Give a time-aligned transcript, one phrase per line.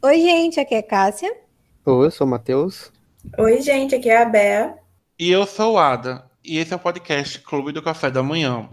[0.00, 1.28] Oi, gente, aqui é Cássia.
[1.84, 2.92] Oi, eu sou o Matheus.
[3.36, 4.78] Oi, gente, aqui é a Bea.
[5.18, 6.24] E eu sou o Ada.
[6.44, 8.68] E esse é o podcast Clube do Café da Manhã.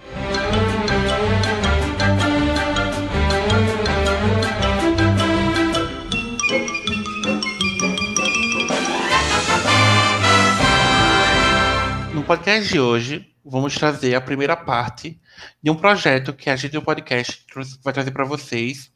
[12.14, 15.20] No podcast de hoje, vamos trazer a primeira parte
[15.62, 17.44] de um projeto que a gente do podcast
[17.84, 18.92] vai trazer para vocês,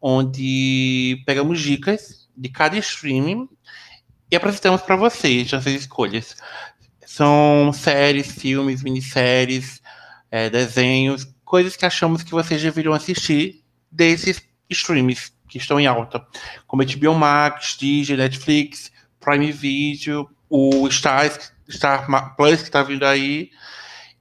[0.00, 3.48] onde pegamos dicas de cada streaming
[4.30, 6.36] e apresentamos para vocês as escolhas.
[7.04, 9.82] São séries, filmes, minisséries,
[10.30, 16.24] é, desenhos, coisas que achamos que vocês deveriam assistir desses streams que estão em alta,
[16.66, 21.30] como HBO Max, Disney, Netflix, Prime Video, o Star,
[21.68, 23.50] Star Plus que está vindo aí.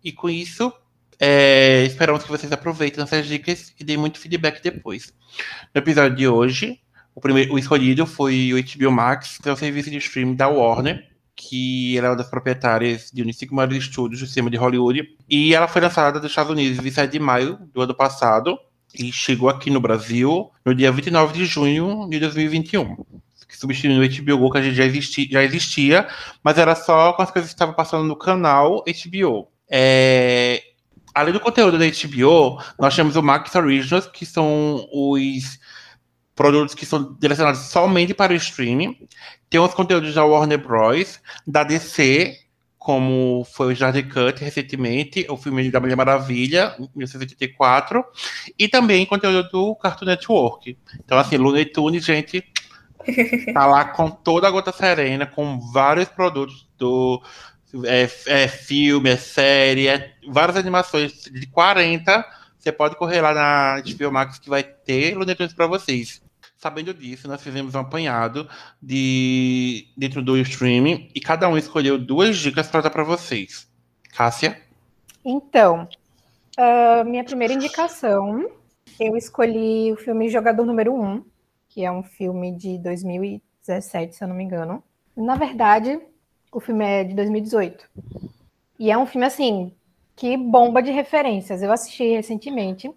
[0.04, 0.72] E com isso,
[1.20, 5.14] é, esperamos que vocês aproveitem essas dicas e deem muito feedback depois.
[5.74, 6.80] No episódio de hoje,
[7.16, 10.48] o, primeiro, o escolhido foi o HBO Max, que é o serviço de streaming da
[10.48, 11.04] Warner,
[11.36, 14.58] que ela é uma das proprietárias de um dos cinco maiores estúdios do cinema de
[14.58, 15.04] Hollywood.
[15.30, 18.58] E ela foi lançada nos Estados Unidos em 27 de maio do ano passado
[18.94, 22.98] e chegou aqui no Brasil no dia 29 de junho de 2021
[23.50, 26.08] substituindo o HBO Go, que a gente já, existi, já existia,
[26.44, 29.48] mas era só com as coisas que estavam passando no canal HBO.
[29.70, 30.62] É,
[31.18, 35.60] além do conteúdo da HBO, nós temos o Max Originals, que são os
[36.36, 38.96] produtos que são direcionados somente para o streaming.
[39.50, 42.38] Tem os conteúdos da Warner Bros., da DC,
[42.78, 48.06] como foi o Jardim Cut recentemente, o filme da Mulher Maravilha, 1984,
[48.58, 50.78] e também conteúdo do Cartoon Network.
[51.04, 52.44] Então, assim, Looney Tunes, gente,
[53.56, 57.20] tá lá com toda a gota serena, com vários produtos do
[57.86, 62.26] é, é filme, é série, é, várias animações de 40.
[62.58, 66.22] Você pode correr lá na HBO Max que vai ter Looney para vocês.
[66.58, 68.50] Sabendo disso, nós fizemos um apanhado
[68.82, 73.68] de dentro do streaming e cada um escolheu duas dicas para dar para vocês.
[74.16, 74.60] Cássia?
[75.24, 75.88] Então,
[76.58, 78.50] uh, minha primeira indicação,
[79.00, 81.24] eu escolhi o filme Jogador Número 1,
[81.70, 84.84] que é um filme de 2017, se eu não me engano.
[85.16, 86.00] Na verdade,
[86.52, 87.90] o filme é de 2018.
[88.80, 89.74] E é um filme, assim,
[90.16, 91.62] que bomba de referências.
[91.62, 92.92] Eu assisti recentemente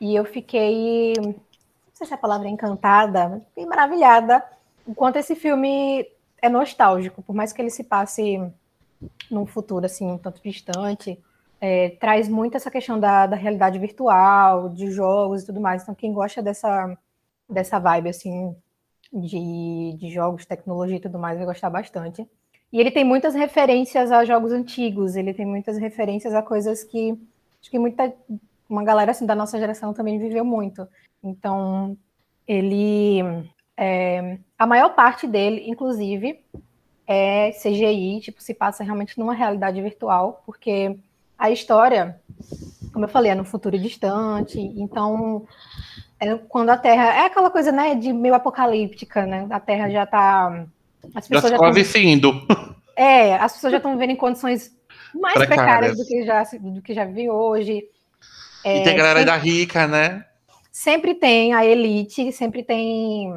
[0.00, 1.34] e eu fiquei, não
[1.94, 4.44] sei se a palavra é encantada, mas fiquei maravilhada
[4.86, 6.06] o quanto esse filme
[6.40, 8.40] é nostálgico, por mais que ele se passe
[9.30, 11.18] num futuro, assim, um tanto distante,
[11.60, 15.82] é, traz muito essa questão da, da realidade virtual, de jogos e tudo mais.
[15.82, 16.96] Então, quem gosta dessa
[17.48, 18.56] dessa vibe, assim,
[19.12, 22.26] de, de jogos, tecnologia e tudo mais, vai gostar bastante.
[22.72, 27.18] E ele tem muitas referências a jogos antigos, ele tem muitas referências a coisas que
[27.60, 28.12] acho que muita
[28.68, 30.88] uma galera assim da nossa geração também viveu muito.
[31.22, 31.96] Então,
[32.48, 33.20] ele
[33.76, 36.40] é, a maior parte dele, inclusive,
[37.06, 40.96] é CGI, tipo, se passa realmente numa realidade virtual, porque
[41.38, 42.20] a história,
[42.92, 45.46] como eu falei, é no futuro distante, então
[46.20, 47.14] é quando a Terra.
[47.14, 49.46] É aquela coisa, né, de meio apocalíptica, né?
[49.50, 50.66] A Terra já tá.
[51.14, 52.02] As pessoas já quase tão...
[52.02, 52.46] indo.
[52.96, 54.70] É, as pessoas já estão vivendo em condições
[55.14, 57.84] mais precárias, precárias do, que já, do que já vi hoje.
[58.64, 60.26] É, e tem a galera sempre, da rica, né?
[60.70, 63.32] Sempre tem a elite, sempre tem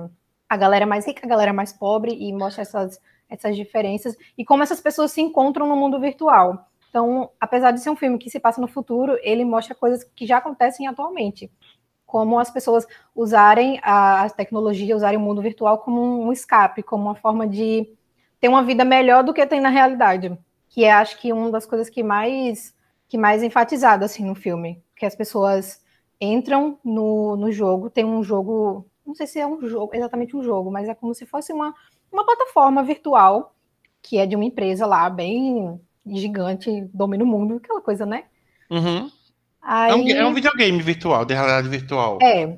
[0.47, 2.99] a galera mais rica, a galera mais pobre, e mostra essas,
[3.29, 6.69] essas diferenças e como essas pessoas se encontram no mundo virtual.
[6.89, 10.25] Então, apesar de ser um filme que se passa no futuro, ele mostra coisas que
[10.25, 11.51] já acontecem atualmente
[12.15, 17.15] como as pessoas usarem a, tecnologia, usarem o mundo virtual como um escape, como uma
[17.15, 17.89] forma de
[18.39, 20.31] ter uma vida melhor do que tem na realidade.
[20.69, 22.73] Que é, acho que, uma das coisas que mais
[23.09, 25.83] que mais enfatizado assim no filme, que as pessoas
[26.19, 30.41] entram no, no jogo, tem um jogo, não sei se é um jogo, exatamente um
[30.41, 31.75] jogo, mas é como se fosse uma,
[32.09, 33.53] uma plataforma virtual
[34.01, 38.23] que é de uma empresa lá bem gigante, domina o mundo, aquela coisa, né?
[38.71, 39.11] Uhum.
[39.65, 39.91] Aí...
[39.91, 42.19] É, um, é um videogame virtual, de realidade virtual.
[42.21, 42.57] É.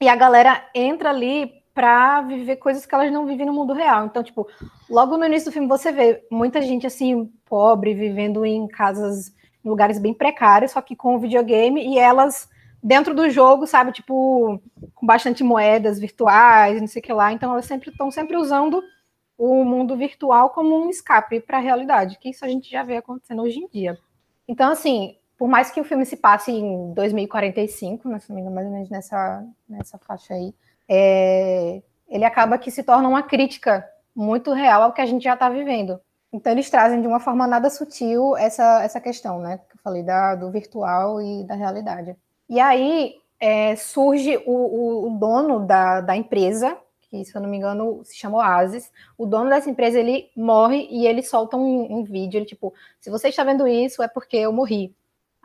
[0.00, 4.06] E a galera entra ali para viver coisas que elas não vivem no mundo real.
[4.06, 4.48] Então, tipo,
[4.88, 9.32] logo no início do filme você vê muita gente assim, pobre, vivendo em casas,
[9.64, 12.48] em lugares bem precários, só que com o videogame, e elas
[12.82, 14.62] dentro do jogo, sabe, tipo,
[14.94, 17.32] com bastante moedas virtuais, não sei o que lá.
[17.32, 18.80] Então, elas sempre estão sempre usando
[19.36, 22.96] o mundo virtual como um escape para a realidade, que isso a gente já vê
[22.96, 23.98] acontecendo hoje em dia.
[24.48, 28.54] Então, assim, por mais que o filme se passe em 2045, né, não me engano,
[28.56, 30.52] mais ou menos nessa, nessa faixa aí,
[30.88, 35.34] é, ele acaba que se torna uma crítica muito real ao que a gente já
[35.34, 36.00] está vivendo.
[36.32, 39.58] Então eles trazem de uma forma nada sutil essa, essa questão, né?
[39.58, 42.16] Que eu falei da, do virtual e da realidade.
[42.48, 47.48] E aí é, surge o, o, o, dono da, da empresa, que se eu não
[47.48, 48.90] me engano se chama Oasis.
[49.16, 53.08] O dono dessa empresa ele morre e ele solta um, um vídeo, ele tipo, se
[53.08, 54.94] você está vendo isso é porque eu morri.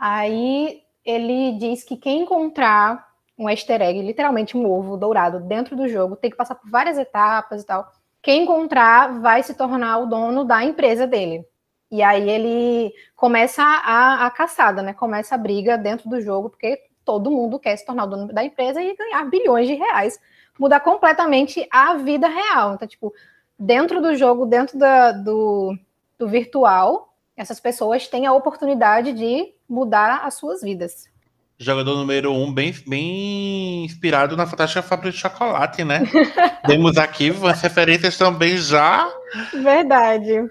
[0.06, 3.08] Aí ele diz que quem encontrar
[3.40, 6.98] um easter egg, literalmente um ovo dourado dentro do jogo, tem que passar por várias
[6.98, 7.90] etapas e tal.
[8.22, 11.48] Quem encontrar vai se tornar o dono da empresa dele.
[11.90, 14.94] E aí ele começa a, a caçada, né?
[14.94, 18.44] Começa a briga dentro do jogo, porque todo mundo quer se tornar o dono da
[18.44, 20.20] empresa e ganhar bilhões de reais.
[20.60, 22.74] Mudar completamente a vida real.
[22.74, 23.14] Então, tipo,
[23.58, 25.78] dentro do jogo, dentro da, do,
[26.20, 31.12] do virtual, essas pessoas têm a oportunidade de mudar as suas vidas.
[31.58, 36.02] Jogador número um, bem, bem inspirado na Fantástica Fábrica de Chocolate, né?
[36.68, 39.10] Temos aqui as referências também já.
[39.54, 40.50] Verdade.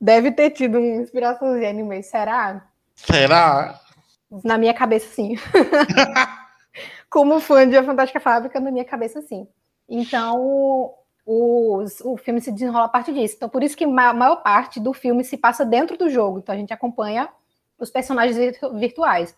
[0.00, 2.66] Deve ter tido uma inspiração de anime, será?
[2.94, 3.80] Será?
[4.44, 5.36] Na minha cabeça, sim.
[7.08, 9.48] Como fã de A Fantástica Fábrica, na minha cabeça, sim.
[9.88, 10.94] Então,
[11.26, 13.34] o, o filme se desenrola a partir disso.
[13.36, 16.38] Então, por isso que a maior parte do filme se passa dentro do jogo.
[16.38, 17.28] Então, a gente acompanha
[17.80, 18.36] os personagens
[18.74, 19.34] virtuais.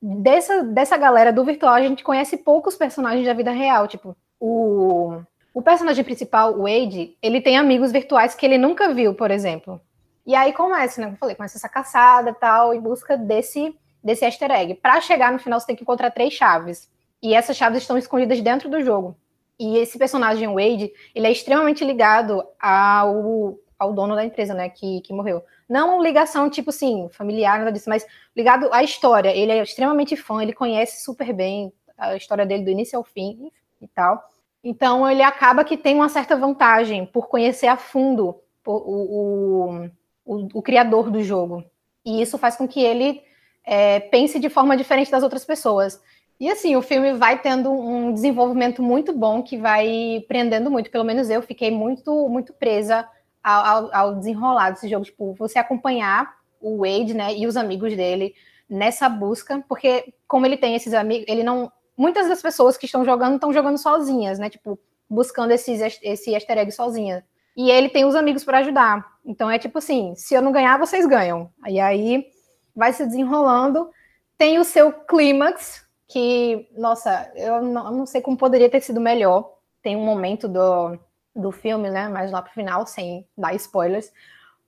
[0.00, 3.86] Dessa, dessa galera do virtual, a gente conhece poucos personagens da vida real.
[3.86, 5.20] Tipo, o,
[5.54, 9.80] o personagem principal, o Wade, ele tem amigos virtuais que ele nunca viu, por exemplo.
[10.26, 11.06] E aí começa, né?
[11.06, 14.74] Como eu falei, começa essa caçada tal, em busca desse, desse easter egg.
[14.74, 16.90] Para chegar no final, você tem que encontrar três chaves.
[17.22, 19.16] E essas chaves estão escondidas dentro do jogo.
[19.58, 24.68] E esse personagem, Wade, ele é extremamente ligado ao, ao dono da empresa, né?
[24.68, 25.44] Que, que morreu.
[25.68, 29.30] Não ligação, tipo assim, familiar, nada disso, mas ligado à história.
[29.30, 33.50] Ele é extremamente fã, ele conhece super bem a história dele do início ao fim
[33.80, 34.22] e tal.
[34.64, 39.90] Então ele acaba que tem uma certa vantagem por conhecer a fundo o, o,
[40.24, 41.64] o, o criador do jogo.
[42.04, 43.22] E isso faz com que ele
[43.64, 46.00] é, pense de forma diferente das outras pessoas.
[46.38, 50.90] E assim, o filme vai tendo um desenvolvimento muito bom que vai prendendo muito.
[50.90, 53.08] Pelo menos eu fiquei muito, muito presa
[53.42, 55.04] ao, ao, desenrolar desse jogo.
[55.04, 58.34] Tipo, você acompanhar o Wade, né, e os amigos dele
[58.68, 61.70] nessa busca, porque como ele tem esses amigos, ele não.
[61.96, 64.48] Muitas das pessoas que estão jogando estão jogando sozinhas, né?
[64.48, 64.78] Tipo,
[65.08, 67.24] buscando esses, esse easter egg sozinha.
[67.54, 69.04] E ele tem os amigos para ajudar.
[69.24, 71.50] Então é tipo assim, se eu não ganhar, vocês ganham.
[71.68, 72.26] E aí
[72.74, 73.90] vai se desenrolando.
[74.38, 79.00] Tem o seu clímax, que, nossa, eu não, eu não, sei como poderia ter sido
[79.00, 79.54] melhor.
[79.82, 80.98] Tem um momento do,
[81.34, 82.08] do filme, né?
[82.08, 84.12] Mais lá pro final, sem dar spoilers,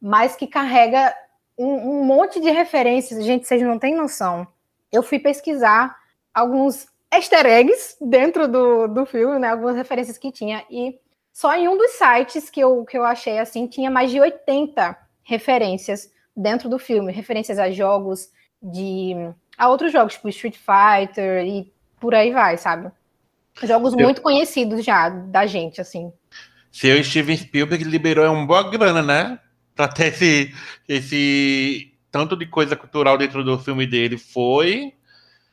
[0.01, 1.15] mas que carrega
[1.59, 3.25] um, um monte de referências.
[3.25, 4.47] Gente, vocês não têm noção.
[4.91, 5.97] Eu fui pesquisar
[6.33, 9.51] alguns easter eggs dentro do, do filme, né?
[9.51, 10.65] Algumas referências que tinha.
[10.71, 10.99] E
[11.33, 14.97] só em um dos sites que eu, que eu achei assim, tinha mais de 80
[15.23, 18.31] referências dentro do filme, referências a jogos
[18.63, 19.15] de.
[19.57, 22.91] a outros jogos, tipo Street Fighter e por aí vai, sabe?
[23.63, 24.01] Jogos eu...
[24.01, 26.13] muito conhecidos já da gente, assim.
[26.77, 29.39] Seu Steven Spielberg liberou uma boa grana, né?
[29.75, 30.55] Pra ter esse,
[30.89, 34.19] esse tanto de coisa cultural dentro do filme dele.
[34.19, 34.93] Foi.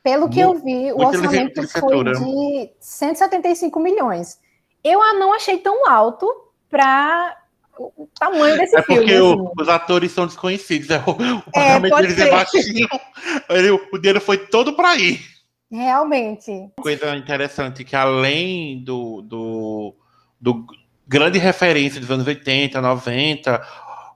[0.02, 4.38] Pelo que muito, eu vi, o orçamento foi de 175 milhões
[4.84, 6.26] eu não achei tão alto
[6.68, 7.36] para
[7.78, 9.12] o tamanho desse é filme.
[9.12, 9.52] É porque assim.
[9.60, 10.90] os atores são desconhecidos.
[10.90, 12.88] É, o, o é, pagamento deles é baixinho.
[13.48, 15.20] Ele, o dinheiro foi todo para ir.
[15.70, 16.70] Realmente.
[16.80, 19.94] Coisa interessante que além do, do,
[20.38, 20.66] do
[21.12, 23.62] grande referência dos anos 80, 90,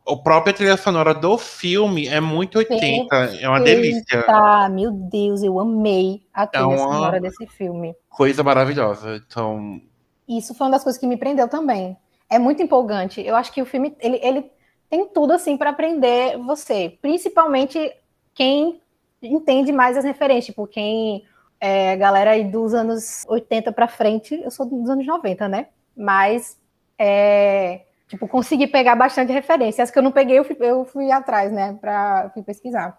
[0.09, 3.45] a própria trilha sonora do filme é muito 80, Perfeita.
[3.45, 4.25] é uma delícia.
[4.71, 7.95] Meu Deus, eu amei a trilha é sonora desse filme.
[8.09, 9.23] Coisa maravilhosa.
[9.27, 9.79] Então,
[10.27, 11.95] isso foi uma das coisas que me prendeu também.
[12.31, 13.21] É muito empolgante.
[13.21, 14.51] Eu acho que o filme ele, ele
[14.89, 17.93] tem tudo assim para aprender você, principalmente
[18.35, 18.81] quem
[19.23, 21.25] entende mais as referências, tipo quem
[21.61, 25.67] é, galera aí dos anos 80 para frente, eu sou dos anos 90, né?
[25.95, 26.57] Mas
[26.99, 29.83] é, tipo consegui pegar bastante referência.
[29.83, 31.77] As que eu não peguei, eu fui, eu fui atrás, né?
[31.81, 32.99] Para fui pesquisar.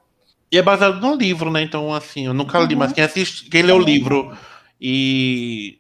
[0.51, 1.61] E é baseado num livro, né?
[1.61, 2.79] Então, assim, eu nunca li, uhum.
[2.79, 4.35] mas quem assiste, quem lê o livro
[4.79, 5.79] e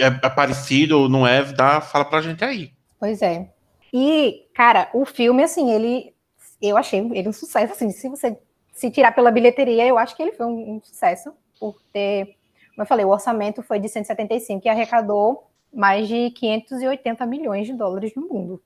[0.00, 2.72] é, é parecido ou não é, dá, fala pra gente aí.
[2.98, 3.50] Pois é.
[3.92, 6.12] E, cara, o filme, assim, ele.
[6.60, 7.90] Eu achei ele um sucesso, assim.
[7.90, 8.36] Se você
[8.72, 12.36] se tirar pela bilheteria, eu acho que ele foi um, um sucesso, por ter.
[12.70, 17.72] Como eu falei, o orçamento foi de 175 e arrecadou mais de 580 milhões de
[17.72, 18.62] dólares no mundo.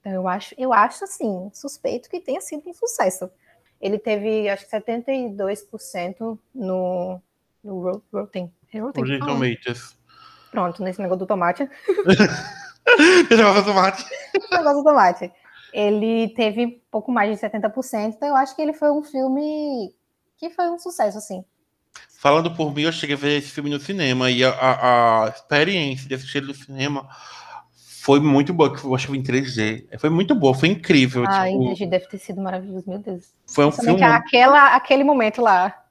[0.00, 3.28] Então, eu acho, eu acho assim, suspeito que tenha sido um sucesso.
[3.80, 7.20] Ele teve, acho que 72% no,
[7.62, 9.96] no Rotten, Rotten Tomatoes.
[10.50, 11.68] Pronto, nesse negócio do tomate.
[13.28, 14.04] Esse negócio do tomate.
[14.34, 15.32] Esse negócio do tomate.
[15.72, 19.92] Ele teve pouco mais de 70%, então eu acho que ele foi um filme
[20.38, 21.44] que foi um sucesso, assim.
[22.18, 25.28] Falando por mim, eu cheguei a ver esse filme no cinema e a, a, a
[25.28, 27.06] experiência de assistir no cinema
[28.02, 29.98] Foi muito boa, que eu acho que em 3D.
[29.98, 31.24] Foi muito boa, foi incrível.
[31.26, 31.86] Ah, tipo, entendi.
[31.86, 33.34] Deve ter sido maravilhoso, meu Deus.
[33.46, 34.14] foi um Principalmente filme.
[34.14, 35.84] aquela, aquele momento lá.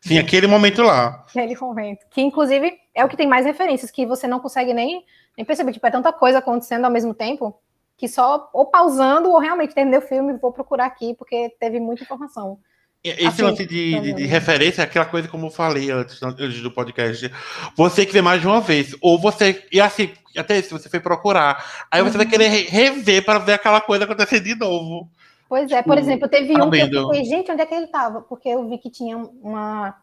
[0.00, 1.24] Sim, aquele momento lá.
[1.28, 2.06] Aquele momento.
[2.10, 5.04] Que, inclusive, é o que tem mais referências, que você não consegue nem,
[5.36, 5.72] nem perceber.
[5.72, 7.58] Tipo, é tanta coisa acontecendo ao mesmo tempo
[7.96, 12.02] que só ou pausando ou realmente terminei o filme, vou procurar aqui, porque teve muita
[12.02, 12.58] informação.
[13.04, 16.60] Esse Assim, lance de, de- de referência é aquela coisa como eu falei antes, antes
[16.62, 17.30] do podcast.
[17.76, 18.94] Você que vê mais de uma vez.
[19.00, 19.66] Ou você.
[19.72, 21.84] E assim, até se você foi procurar.
[21.90, 22.30] Aí você vai Uhum.
[22.30, 25.08] querer re- rever para ver aquela coisa acontecer de novo.
[25.48, 27.88] Pois é, por Tipo, exemplo, teve um que eu fiquei, gente, onde é que ele
[27.88, 28.22] tava?
[28.22, 29.94] Porque eu vi que tinha uma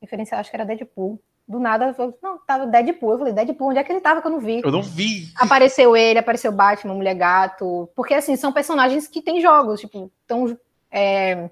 [0.00, 1.20] referência, acho que era Deadpool.
[1.46, 3.12] Do nada, eu, não, tava Deadpool.
[3.12, 4.60] Eu falei, Deadpool, onde é que ele tava que eu não vi?
[4.64, 5.28] Eu não vi.
[5.36, 7.88] Apareceu ele, apareceu Batman, Mulher Gato.
[7.94, 9.80] Porque, assim, são personagens que têm jogos.
[9.80, 10.58] Tipo, então,
[10.90, 11.48] é,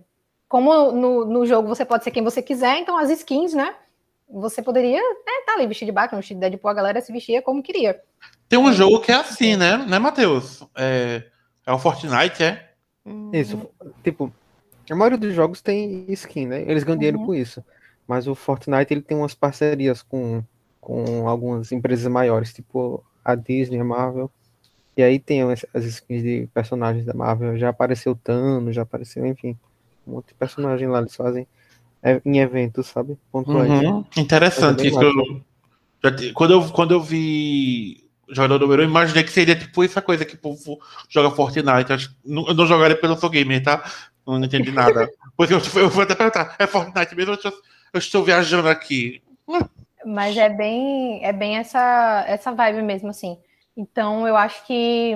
[0.49, 3.75] como no, no jogo você pode ser quem você quiser, então as skins, né?
[4.29, 7.41] Você poderia né, tá ali vestido de Batman, vestido de Deadpool, a galera se vestia
[7.43, 8.01] como queria.
[8.49, 9.77] Tem um jogo que é assim, né?
[9.77, 10.67] Né, Matheus?
[10.77, 11.23] É,
[11.65, 12.71] é o Fortnite, é?
[13.33, 13.69] Isso,
[14.03, 14.33] tipo,
[14.91, 16.63] a maioria dos jogos tem skin, né?
[16.63, 17.27] Eles ganham dinheiro Uhum.
[17.27, 17.65] com isso.
[18.07, 20.43] Mas o Fortnite, ele tem umas parcerias com,
[20.81, 24.31] com algumas empresas maiores, tipo a Disney, a Marvel.
[24.97, 27.59] E aí tem as, as skins de personagens da Marvel.
[27.59, 29.57] Já apareceu Thanos, já apareceu, enfim,
[30.07, 31.01] um monte de personagem lá.
[31.01, 31.47] Eles fazem
[32.03, 33.19] é, em eventos, sabe?
[33.33, 33.71] Pontuais.
[33.71, 34.05] Uhum.
[34.17, 35.01] Interessante é isso.
[35.03, 35.43] Eu-
[36.35, 40.25] quando, eu, quando eu vi jogador número 1, eu imaginei que seria tipo essa coisa
[40.25, 41.91] que o povo joga Fortnite.
[41.91, 43.83] Eu, acho- não- eu não jogaria porque eu não sou gamer, tá?
[44.27, 45.09] Não entendi nada.
[45.37, 47.33] Porque eu, eu vou até perguntar, é Fortnite mesmo?
[47.33, 47.53] Eu estou,
[47.93, 49.23] eu estou viajando aqui.
[50.05, 53.39] Mas é bem, é bem essa, essa vibe mesmo, assim.
[53.77, 55.15] Então, eu acho que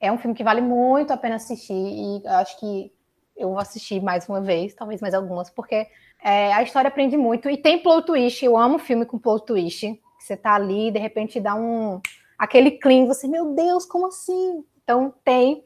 [0.00, 2.92] é um filme que vale muito a pena assistir e acho que
[3.36, 5.86] eu vou assistir mais uma vez, talvez mais algumas, porque
[6.22, 8.44] é, a história aprende muito e tem plot twist.
[8.44, 9.94] Eu amo filme com plot twist.
[10.18, 12.00] Que você tá ali, de repente dá um
[12.38, 14.64] aquele clean, você, meu Deus, como assim?
[14.82, 15.64] Então tem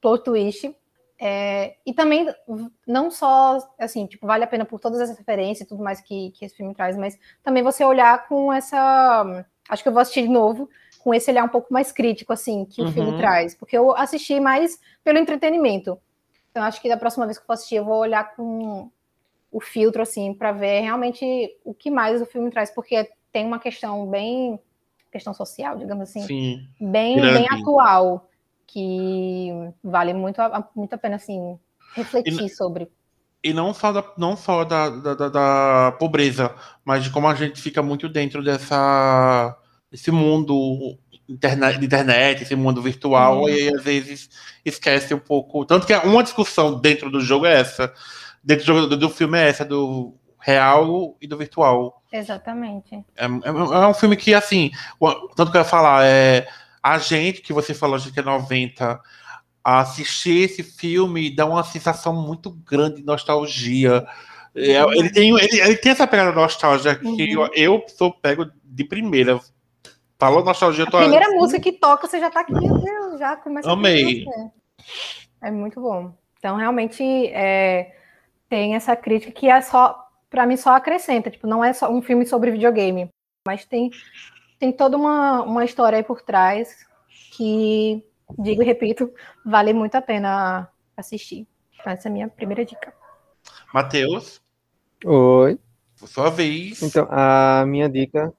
[0.00, 0.74] plot twist.
[1.18, 2.28] É, e também
[2.86, 6.30] não só assim, tipo, vale a pena por todas as referências e tudo mais que,
[6.32, 9.44] que esse filme traz, mas também você olhar com essa.
[9.68, 10.68] Acho que eu vou assistir de novo,
[11.00, 12.88] com esse olhar um pouco mais crítico, assim, que Uhum.
[12.88, 13.54] o filme traz.
[13.54, 15.98] Porque eu assisti mais pelo entretenimento.
[16.56, 18.90] Então, acho que da próxima vez que eu for assistir, eu vou olhar com
[19.52, 23.58] o filtro, assim, para ver realmente o que mais o filme traz, porque tem uma
[23.58, 24.58] questão bem.
[25.12, 26.66] questão social, digamos assim, Sim.
[26.80, 27.40] bem, grande.
[27.40, 28.26] bem atual,
[28.66, 29.50] que
[29.84, 31.58] vale muito a, muito a pena, assim,
[31.94, 32.88] refletir sobre.
[33.44, 36.54] E não só da, não só da, da, da- pobreza,
[36.86, 39.54] mas de como a gente fica muito dentro dessa,
[39.90, 43.48] desse mundo internet, de internet, esse mundo virtual, Uhum.
[43.48, 44.30] e aí às vezes
[44.64, 45.64] esquece um pouco.
[45.64, 47.92] Tanto que uma discussão dentro do jogo é essa,
[48.42, 52.00] dentro do, jogo- do filme é essa, do real e do virtual.
[52.12, 52.94] Exatamente.
[53.16, 53.28] É, é-
[53.82, 54.70] é um filme que, assim,
[55.34, 56.46] tanto que eu ia falar, é
[56.82, 59.00] a gente, que você falou, acho que é 90,
[59.64, 64.06] assistir esse filme dá uma sensação muito grande de nostalgia.
[64.54, 67.06] É, ele, tem, ele, ele tem essa pegada nostálgica que
[67.36, 67.44] Uhum.
[67.46, 69.38] eu, eu sou pego de primeira.
[70.18, 73.18] Falou nostalgia, eu A tô primeira música que toca, você já tá aqui, meu Deus,
[73.18, 74.26] já começa Amei.
[74.26, 74.50] a você.
[75.42, 76.14] É muito bom.
[76.38, 77.94] Então, realmente, é,
[78.48, 81.30] tem essa crítica que é só, para mim, só acrescenta.
[81.30, 83.08] Tipo, não é só um filme sobre videogame,
[83.46, 83.90] mas tem,
[84.58, 86.86] tem toda uma, uma história aí por trás
[87.36, 88.02] que,
[88.38, 89.12] digo e repito,
[89.44, 91.46] vale muito a pena assistir.
[91.84, 92.92] Essa é a minha primeira dica.
[93.72, 94.40] Matheus,
[95.04, 95.58] Oi.
[96.06, 96.82] sua vez.
[96.82, 98.32] Então, a minha dica,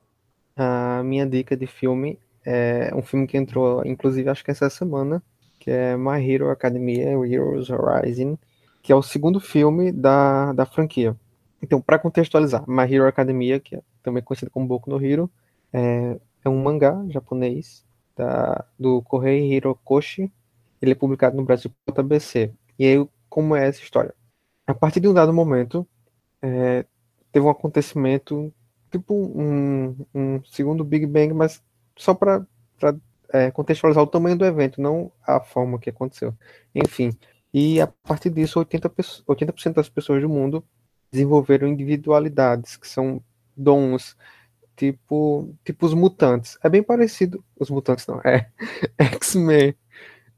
[0.58, 5.22] a minha dica de filme é um filme que entrou, inclusive, acho que essa semana,
[5.60, 8.38] que é My Hero Academia, Heroes Rising,
[8.82, 11.16] que é o segundo filme da, da franquia.
[11.62, 15.30] Então, para contextualizar, My Hero Academia, que é também conhecido como Boku no Hero,
[15.74, 17.86] é, é um mangá japonês
[18.16, 20.32] da, do Kohei Hirokoshi.
[20.82, 22.54] Ele é publicado no Brasil pela JBC.
[22.80, 24.14] E aí, como é essa história?
[24.66, 25.88] A partir de um dado momento,
[26.42, 26.86] é,
[27.32, 28.54] teve um acontecimento,
[29.00, 31.62] tipo um, um segundo Big Bang, mas
[31.98, 32.46] só para
[33.54, 36.34] contextualizar o tamanho do evento, não a forma que aconteceu.
[36.74, 37.12] Enfim,
[37.54, 40.64] e a partir disso, 80%, pesso- 80% das pessoas do mundo
[41.12, 43.22] desenvolveram individualidades, que são
[43.56, 44.16] dons,
[44.76, 46.58] tipo, tipo os mutantes.
[46.64, 48.50] É bem parecido, os mutantes não, é
[49.00, 49.76] X-Men.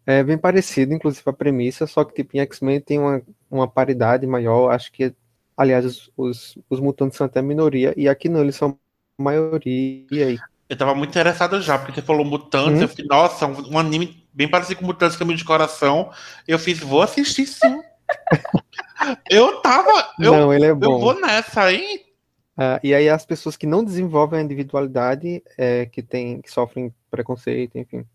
[0.06, 4.26] É bem parecido, inclusive, a premissa, só que tipo, em X-Men tem uma, uma paridade
[4.28, 5.16] maior, acho que
[5.60, 8.80] Aliás, os, os, os mutantes são até minoria, e aqui não, eles são
[9.18, 10.06] maioria.
[10.10, 10.40] E
[10.70, 12.84] Eu tava muito interessado já, porque você falou Mutantes, Hum.
[12.84, 16.12] eu fiquei, nossa, um, um anime bem parecido com Mutantes Caminho de Coração.
[16.48, 17.82] Eu fiz, vou assistir sim.
[19.30, 20.98] eu tava, eu, não, ele é eu bom.
[20.98, 22.06] vou nessa aí.
[22.56, 26.94] Ah, e aí as pessoas que não desenvolvem a individualidade, é, que tem, que sofrem
[27.12, 28.06] preconceito, enfim,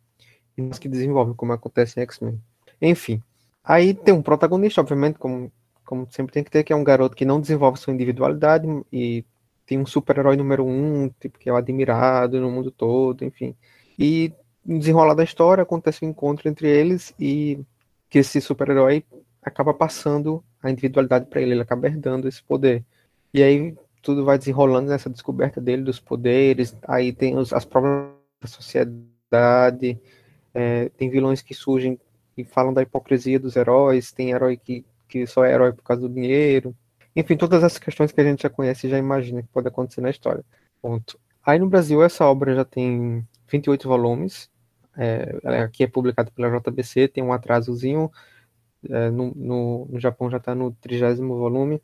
[0.56, 2.40] e que desenvolvem, como acontece em X-Men.
[2.80, 3.22] Enfim,
[3.62, 5.52] aí tem um protagonista, obviamente, como,
[5.84, 9.24] como sempre tem que ter, que é um garoto que não desenvolve sua individualidade e
[9.66, 13.54] tem um super-herói número um, tipo, que é admirado no mundo todo, enfim.
[13.98, 14.32] E
[14.64, 17.58] no desenrolar da história acontece um encontro entre eles e
[18.08, 19.04] que esse super-herói
[19.42, 22.84] acaba passando a individualidade para ele, ele acaba herdando esse poder.
[23.32, 28.12] E aí tudo vai desenrolando nessa descoberta dele dos poderes, aí tem os, as problemas
[28.40, 29.98] da sociedade,
[30.52, 31.98] é, tem vilões que surgem
[32.36, 34.84] e falam da hipocrisia dos heróis, tem herói que,
[35.14, 36.74] que só é herói por causa do dinheiro,
[37.14, 40.00] enfim, todas essas questões que a gente já conhece e já imagina que pode acontecer
[40.00, 40.44] na história.
[40.82, 41.18] Ponto.
[41.46, 44.50] Aí no Brasil essa obra já tem 28 volumes,
[44.96, 48.10] é, aqui é publicado pela JBC, tem um atrasozinho,
[48.90, 51.80] é, no, no, no, Japão já está no trigésimo volume.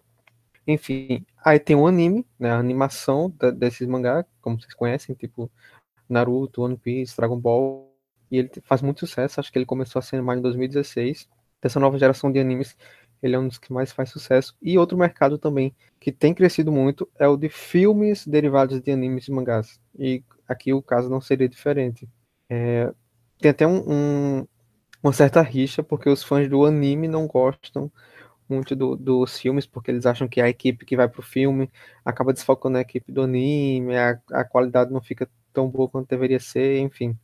[0.67, 5.51] Enfim, aí tem um anime, né, a animação da, desses mangá, como vocês conhecem, tipo
[6.09, 7.91] Naruto, One Piece, Dragon Ball,
[8.31, 11.29] e ele faz muito sucesso, acho que ele começou a ser animado em 2016.
[11.63, 12.77] Dessa nova geração de animes,
[13.23, 14.57] ele é um dos que mais faz sucesso.
[14.63, 19.29] E outro mercado também que tem crescido muito é o de filmes derivados de animes
[19.29, 19.81] e mangás.
[19.99, 22.09] E aqui o caso não seria diferente.
[22.49, 22.93] É,
[23.39, 23.85] tem até um,
[24.41, 24.47] um,
[25.03, 27.91] uma certa rixa, porque os fãs do anime não gostam
[28.49, 31.71] muito do, dos filmes, porque eles acham que a equipe que vai pro filme
[32.05, 36.41] acaba desfocando a equipe do anime, a, a qualidade não fica tão boa quanto deveria
[36.41, 37.17] ser, enfim.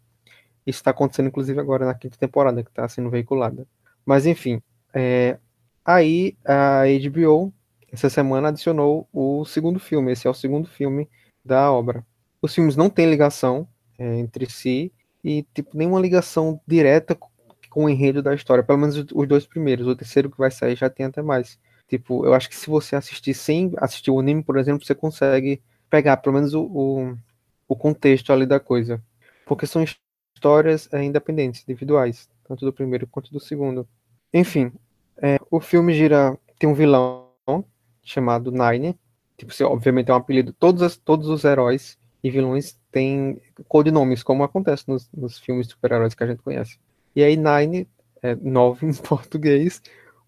[0.67, 3.67] Isso está acontecendo, inclusive, agora na quinta temporada, que está sendo veiculada.
[4.05, 4.63] Mas, enfim,
[4.95, 5.39] é,
[5.87, 7.53] aí a HBO,
[7.93, 10.13] essa semana, adicionou o segundo filme.
[10.13, 11.09] Esse é o segundo filme
[11.45, 12.05] da obra.
[12.43, 14.93] Os filmes não têm ligação é, entre si,
[15.25, 17.17] e, tipo, nenhuma ligação direta
[17.71, 18.63] com o enredo da história.
[18.63, 19.87] Pelo menos os dois primeiros.
[19.87, 21.59] O terceiro que vai sair já tem até mais.
[21.89, 25.63] Tipo, eu acho que se você assistir sem assistir o anime, por exemplo, você consegue
[25.91, 27.17] pegar pelo menos o, o,
[27.69, 29.03] o contexto ali da coisa.
[29.45, 29.85] Porque são
[30.35, 33.89] histórias é, independentes, individuais, tanto do primeiro quanto do segundo.
[34.33, 34.73] Enfim,
[35.23, 36.39] é, o filme gira.
[36.59, 37.27] Tem um vilão
[38.03, 38.99] chamado Nine.
[39.37, 40.53] Tipo, você, obviamente é um apelido.
[40.53, 46.15] Todos, as, todos os heróis e vilões têm codinomes, como acontece nos, nos filmes super-heróis
[46.15, 46.79] que a gente conhece.
[47.15, 47.87] E aí Nine
[48.23, 49.83] é nove em português,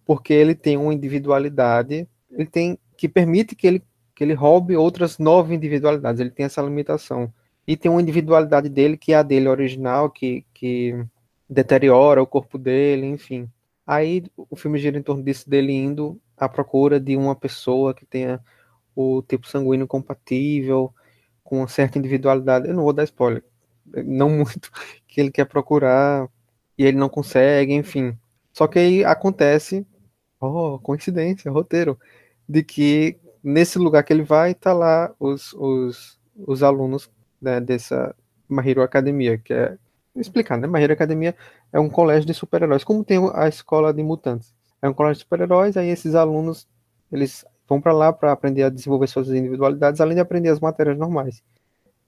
[0.04, 3.82] porque ele tem uma individualidade, ele tem que permite que ele
[4.18, 6.20] que ele roube outras nove individualidades.
[6.20, 7.32] Ele tem essa limitação.
[7.64, 10.92] E tem uma individualidade dele que é a dele original, que, que
[11.48, 13.48] deteriora o corpo dele, enfim.
[13.88, 18.04] Aí o filme gira em torno disso, dele indo à procura de uma pessoa que
[18.04, 18.38] tenha
[18.94, 20.94] o tipo sanguíneo compatível,
[21.42, 22.68] com uma certa individualidade.
[22.68, 23.42] Eu não vou dar spoiler,
[24.04, 24.70] não muito,
[25.06, 26.28] que ele quer procurar
[26.76, 28.14] e ele não consegue, enfim.
[28.52, 29.86] Só que aí acontece,
[30.38, 31.98] oh, coincidência, roteiro,
[32.46, 38.14] de que nesse lugar que ele vai, tá lá os, os, os alunos né, dessa
[38.50, 39.78] My Hero Academia, que é
[40.20, 40.82] explicar, né?
[40.82, 41.34] Hero Academia
[41.72, 44.54] é um colégio de super-heróis, como tem a escola de mutantes.
[44.82, 46.68] É um colégio de super-heróis, aí esses alunos
[47.10, 50.96] eles vão para lá para aprender a desenvolver suas individualidades, além de aprender as matérias
[50.98, 51.42] normais.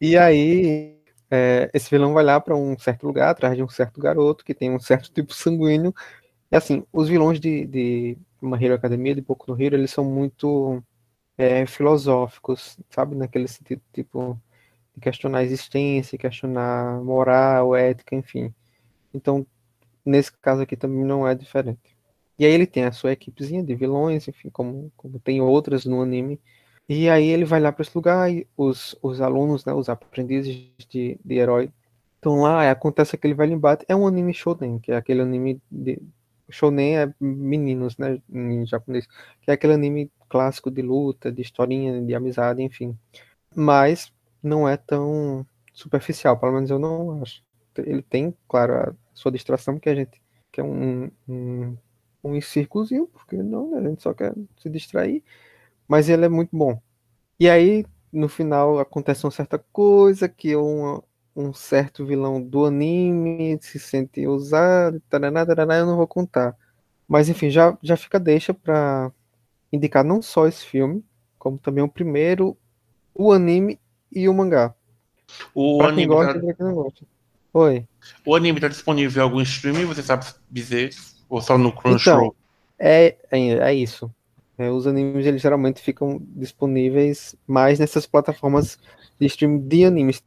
[0.01, 4.01] E aí é, esse vilão vai lá para um certo lugar, atrás de um certo
[4.01, 5.95] garoto que tem um certo tipo sanguíneo.
[6.51, 8.19] E assim, os vilões de, de
[8.75, 10.83] Academia, de Boku no Hero, eles são muito
[11.39, 13.15] é, filosóficos, sabe?
[13.17, 14.39] Naquele sentido, tipo,
[15.01, 18.55] questionar a existência, questionar moral, ética, enfim.
[19.15, 19.47] Então,
[20.05, 21.97] nesse caso aqui também não é diferente.
[22.39, 26.01] E aí ele tem a sua equipezinha de vilões, enfim, como, como tem outras no
[26.01, 26.41] anime,
[26.93, 30.73] e aí ele vai lá para esse lugar e os, os alunos, né, os aprendizes
[30.89, 31.71] de, de herói
[32.17, 33.85] estão lá, acontece aquele velho embate.
[33.89, 36.03] É um anime shonen, que é aquele anime de...
[36.49, 39.07] Shonen é meninos, né, em japonês.
[39.41, 42.99] Que é aquele anime clássico de luta, de historinha, de amizade, enfim.
[43.55, 47.43] Mas não é tão superficial, pelo menos eu não acho.
[47.79, 50.21] Ele tem, claro, a sua distração, que a gente
[50.53, 51.77] quer um, um,
[52.25, 55.23] um círculozinho, porque não, né, a gente só quer se distrair
[55.91, 56.81] mas ele é muito bom.
[57.41, 61.03] E aí, no final, acontece uma certa coisa que um,
[61.35, 66.57] um certo vilão do anime se sente usado, taraná, taraná, eu não vou contar.
[67.09, 69.13] Mas enfim, já, já fica deixa para
[69.73, 71.05] indicar não só esse filme,
[71.39, 72.57] como também o primeiro,
[73.15, 73.81] o anime
[74.13, 74.75] e o mangá.
[75.55, 76.55] O pra anime gosta, tá...
[76.55, 77.07] pra gosta.
[77.53, 77.87] Oi.
[78.25, 80.91] O anime está disponível em algum streaming, você sabe dizer?
[81.29, 82.27] Ou só no Crunchyroll?
[82.27, 82.35] Então,
[82.79, 84.13] é, é, é isso.
[84.59, 88.79] É, os animes eles geralmente ficam disponíveis mais nessas plataformas
[89.19, 90.23] de streaming de animes.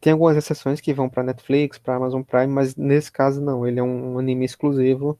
[0.00, 3.66] Tem algumas exceções que vão para Netflix, para Amazon Prime, mas nesse caso não.
[3.66, 5.18] Ele é um anime exclusivo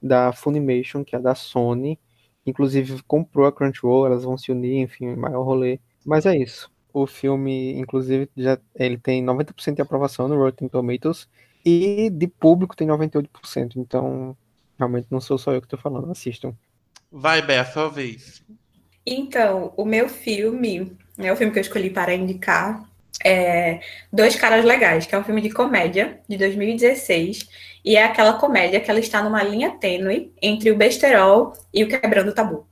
[0.00, 1.98] da Funimation, que é da Sony.
[2.46, 5.80] Inclusive comprou a Crunchyroll, elas vão se unir, enfim, maior rolê.
[6.04, 6.71] Mas é isso.
[6.92, 11.28] O filme, inclusive, já ele tem 90% de aprovação no Rotten Tomatoes
[11.64, 13.76] E de público tem 98%.
[13.76, 14.36] Então,
[14.78, 16.10] realmente não sou só eu que tô falando.
[16.10, 16.54] Assistam.
[17.10, 18.42] Vai, Bé, a sua vez.
[19.06, 22.84] Então, o meu filme, é o filme que eu escolhi para indicar,
[23.24, 23.80] é
[24.12, 27.48] Dois Caras Legais, que é um filme de comédia de 2016.
[27.84, 31.88] E é aquela comédia que ela está numa linha tênue entre o besterol e o
[31.88, 32.66] quebrando o tabu.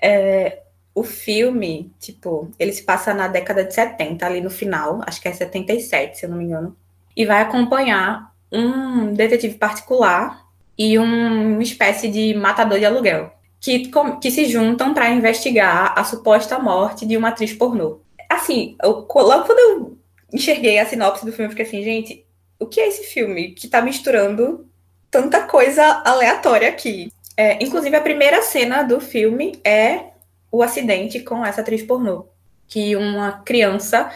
[0.00, 0.62] É,
[0.98, 5.28] o filme, tipo, ele se passa na década de 70, ali no final, acho que
[5.28, 6.76] é 77, se eu não me engano,
[7.16, 10.44] e vai acompanhar um detetive particular
[10.76, 16.02] e um, uma espécie de matador de aluguel, que, que se juntam para investigar a
[16.02, 18.00] suposta morte de uma atriz pornô.
[18.28, 19.98] Assim, eu, logo quando eu
[20.32, 22.26] enxerguei a sinopse do filme, eu fiquei assim, gente,
[22.58, 24.66] o que é esse filme que tá misturando
[25.10, 27.12] tanta coisa aleatória aqui?
[27.36, 30.17] É, inclusive, a primeira cena do filme é
[30.50, 32.26] o acidente com essa atriz pornô.
[32.66, 34.10] Que uma criança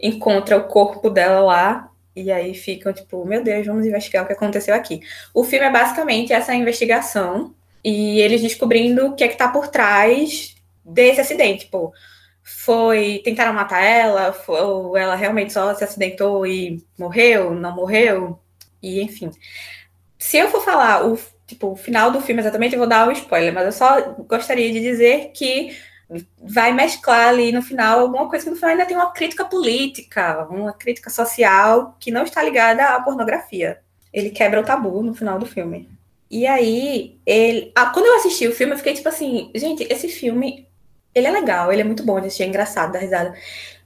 [0.00, 4.32] encontra o corpo dela lá e aí ficam tipo, meu Deus, vamos investigar o que
[4.32, 5.00] aconteceu aqui.
[5.32, 9.68] O filme é basicamente essa investigação e eles descobrindo o que é que tá por
[9.68, 11.66] trás desse acidente.
[11.66, 11.92] Tipo,
[12.42, 13.20] foi.
[13.24, 18.38] Tentaram matar ela, foi, ou ela realmente só se acidentou e morreu, não morreu,
[18.82, 19.30] e enfim.
[20.18, 23.12] Se eu for falar o tipo, o final do filme exatamente, eu vou dar um
[23.12, 25.74] spoiler, mas eu só gostaria de dizer que
[26.38, 30.46] vai mesclar ali no final alguma coisa que no final ainda tem uma crítica política,
[30.50, 33.80] uma crítica social que não está ligada à pornografia.
[34.12, 35.88] Ele quebra o tabu no final do filme.
[36.30, 37.72] E aí, ele.
[37.74, 40.66] Ah, quando eu assisti o filme, eu fiquei tipo assim, gente, esse filme.
[41.14, 43.34] Ele é legal, ele é muito bom de assistir, é engraçado, dá risada.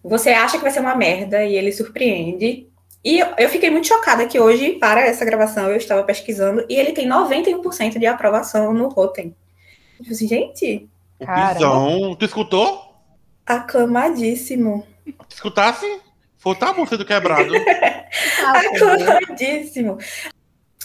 [0.02, 2.68] Você acha que vai ser uma merda e ele surpreende.
[3.04, 6.92] E eu fiquei muito chocada que hoje, para essa gravação, eu estava pesquisando e ele
[6.92, 9.34] tem 91% de aprovação no Rotten.
[9.96, 10.88] Tipo assim, gente.
[11.18, 12.16] O Pisão.
[12.16, 12.94] Tu escutou?
[13.44, 14.86] Aclamadíssimo.
[15.04, 16.00] Tu escutasse?
[16.38, 17.52] Foi tá bom sendo quebrado.
[18.44, 19.98] Aclamadíssimo.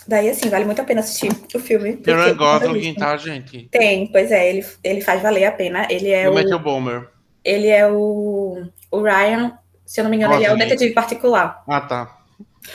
[0.07, 1.97] Daí, assim, vale muito a pena assistir o filme.
[1.97, 3.67] Tem Ryan Gosling, tá, gente?
[3.69, 5.85] Tem, pois é, ele, ele faz valer a pena.
[5.89, 6.33] Ele é e o...
[6.33, 7.09] Matthew Bomer.
[7.43, 11.63] Ele é o, o Ryan se eu não me engano, ele é o detetive particular.
[11.65, 12.17] Ah, tá.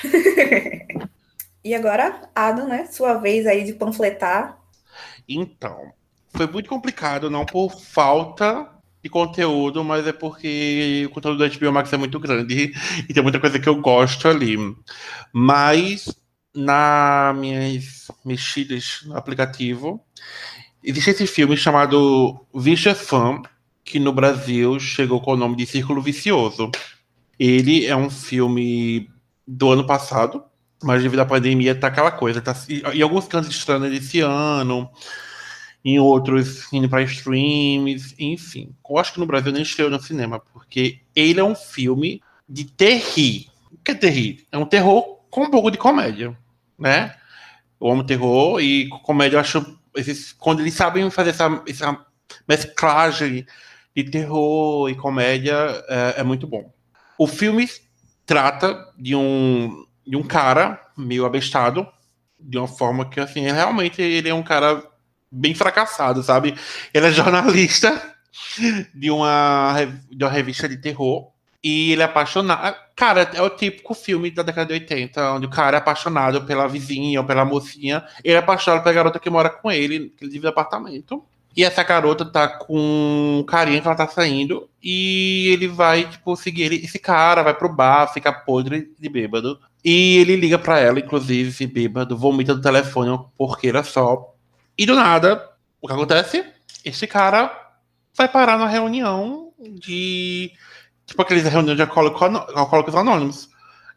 [1.62, 2.86] e agora, Adam, né?
[2.86, 4.58] Sua vez aí de panfletar.
[5.28, 5.92] Então,
[6.34, 8.66] foi muito complicado, não por falta
[9.02, 12.72] de conteúdo, mas é porque o conteúdo da HBO Max é muito grande
[13.06, 14.56] e tem muita coisa que eu gosto ali.
[15.32, 16.08] Mas
[16.54, 20.02] nas minhas mexidas no aplicativo,
[20.82, 23.42] existe esse filme chamado Vicious Fan,
[23.84, 26.70] que no Brasil chegou com o nome de Círculo Vicioso.
[27.38, 29.08] Ele é um filme
[29.46, 30.42] do ano passado,
[30.82, 32.40] mas devido à pandemia tá aquela coisa.
[32.40, 32.54] Tá,
[32.92, 34.90] em alguns cantos estranhos desse ano,
[35.84, 38.74] em outros indo para streams, enfim.
[38.88, 42.64] Eu acho que no Brasil nem estreou no cinema, porque ele é um filme de
[42.64, 43.46] terrir.
[43.72, 44.46] O que é terrir?
[44.52, 46.36] É um terror com um pouco de comédia,
[46.78, 47.16] né?
[47.80, 49.78] Eu amo terror e comédia eu acho.
[49.94, 52.06] Esses, quando eles sabem fazer essa, essa
[52.48, 53.46] mesclagem
[53.94, 55.54] de terror e comédia,
[55.88, 56.72] é, é muito bom.
[57.22, 57.70] O filme
[58.26, 61.86] trata de um, de um cara meio abestado,
[62.36, 64.82] de uma forma que, assim, realmente ele é um cara
[65.30, 66.56] bem fracassado, sabe?
[66.92, 68.16] Ele é jornalista
[68.92, 69.72] de uma,
[70.10, 71.30] de uma revista de terror
[71.62, 72.76] e ele é apaixonado.
[72.96, 76.66] Cara, é o típico filme da década de 80, onde o cara é apaixonado pela
[76.66, 78.04] vizinha ou pela mocinha.
[78.24, 81.24] Ele é apaixonado pela garota que mora com ele, que ele vive no apartamento.
[81.56, 84.68] E essa garota tá com um carinha que ela tá saindo.
[84.82, 86.76] E ele vai, tipo, seguir ele.
[86.76, 89.60] Esse cara vai pro bar, fica podre de bêbado.
[89.84, 94.34] E ele liga pra ela, inclusive, bêbado, vomita do telefone uma porqueira só.
[94.78, 96.44] E do nada, o que acontece?
[96.84, 97.50] Esse cara
[98.16, 100.52] vai parar na reunião de.
[101.06, 103.50] Tipo aqueles reuniões de alcoólicos anônimos.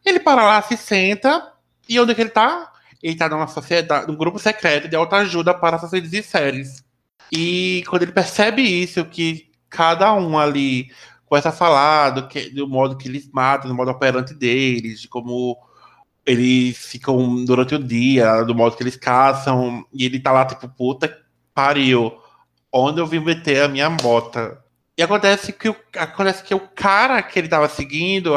[0.06, 1.54] Ele para lá, se senta.
[1.88, 2.72] E onde é que ele tá?
[3.02, 6.85] Ele tá numa sociedade, num grupo secreto de autoajuda para assassinos de séries.
[7.32, 10.90] E quando ele percebe isso, que cada um ali
[11.26, 15.08] começa a falar do, que, do modo que eles matam, do modo operante deles, de
[15.08, 15.58] como
[16.26, 20.68] eles ficam durante o dia, do modo que eles caçam, e ele tá lá, tipo,
[20.70, 22.14] puta pariu,
[22.72, 24.62] onde eu vim meter a minha bota.
[24.98, 28.34] E acontece que o, acontece que o cara que ele tava seguindo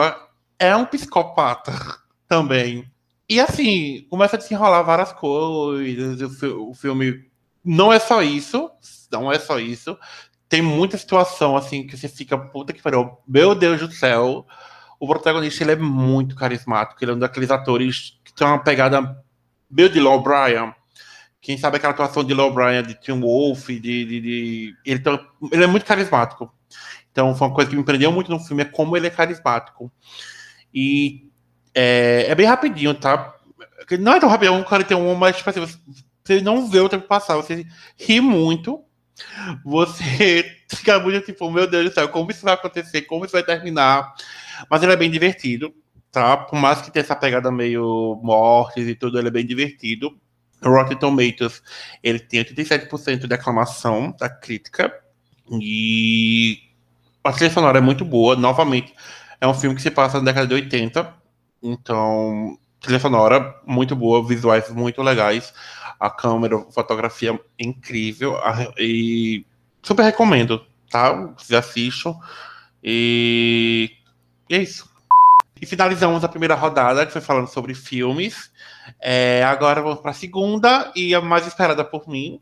[0.59, 1.73] é um psicopata
[2.29, 2.89] também.
[3.29, 7.29] E assim, começa a desenrolar várias coisas, o, o filme
[7.65, 8.71] não é só isso,
[9.11, 9.99] não é só isso.
[10.49, 14.47] Tem muita situação assim que você fica, puta que pariu, meu Deus do céu.
[14.99, 19.23] O protagonista ele é muito carismático, ele é um daqueles atores que tem uma pegada
[19.71, 20.75] meio de Law Bryan.
[21.41, 24.75] Quem sabe aquela atuação de Law Bryan, de Tim Wolf, de, de, de...
[24.85, 25.21] Ele, tem...
[25.53, 26.53] ele é muito carismático.
[27.13, 29.93] Então foi uma coisa que me prendeu muito no filme, é como ele é carismático.
[30.73, 31.31] E
[31.75, 33.35] é, é bem rapidinho, tá?
[34.01, 35.67] Não é tão rápido, é um 41, mas tipo assim,
[36.29, 38.85] você não vê o tempo passar, você ri muito.
[39.65, 43.43] Você fica muito tipo, meu Deus do céu, como isso vai acontecer, como isso vai
[43.43, 44.15] terminar.
[44.71, 45.75] Mas ele é bem divertido,
[46.13, 46.37] tá?
[46.37, 50.19] Por mais que tenha essa pegada meio mortes e tudo, ele é bem divertido.
[50.63, 51.63] Rotten Tomatoes,
[52.03, 54.93] ele tem 87% de aclamação da crítica.
[55.61, 56.59] E
[57.25, 58.37] a trilha sonora é muito boa.
[58.37, 58.93] Novamente,
[59.41, 61.15] é um filme que se passa na década de 80.
[61.63, 65.55] Então, trilha sonora muito boa, visuais muito legais.
[65.99, 68.37] A câmera, fotografia incrível.
[68.79, 69.45] E
[69.83, 71.13] super recomendo, tá?
[71.37, 72.15] Vocês assistam.
[72.83, 73.91] E,
[74.49, 74.89] e é isso.
[75.61, 78.51] E finalizamos a primeira rodada, que foi falando sobre filmes.
[79.01, 82.41] É, agora vamos para a segunda, e a mais esperada por mim,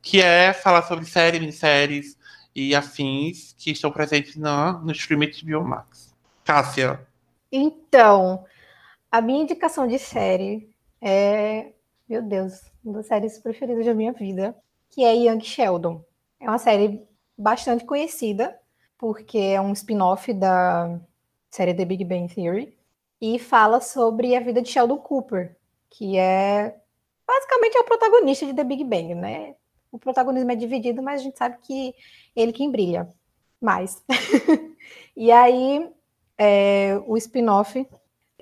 [0.00, 2.16] que é falar sobre séries, minisséries
[2.54, 6.14] e afins que estão presentes na, no streaming de Biomax.
[6.44, 7.06] Cássia.
[7.52, 8.44] Então,
[9.12, 10.68] a minha indicação de série
[11.00, 11.72] é,
[12.08, 14.56] meu Deus, uma das séries preferidas da minha vida,
[14.90, 16.04] que é Young Sheldon.
[16.38, 17.02] É uma série
[17.36, 18.56] bastante conhecida,
[18.96, 21.00] porque é um spin-off da
[21.50, 22.76] série The Big Bang Theory,
[23.20, 25.56] e fala sobre a vida de Sheldon Cooper,
[25.90, 26.76] que é
[27.26, 29.56] basicamente é o protagonista de The Big Bang, né?
[29.90, 31.94] O protagonismo é dividido, mas a gente sabe que
[32.36, 33.12] ele quem brilha
[33.60, 34.04] mais.
[35.16, 35.90] e aí,
[36.38, 37.88] é, o spin-off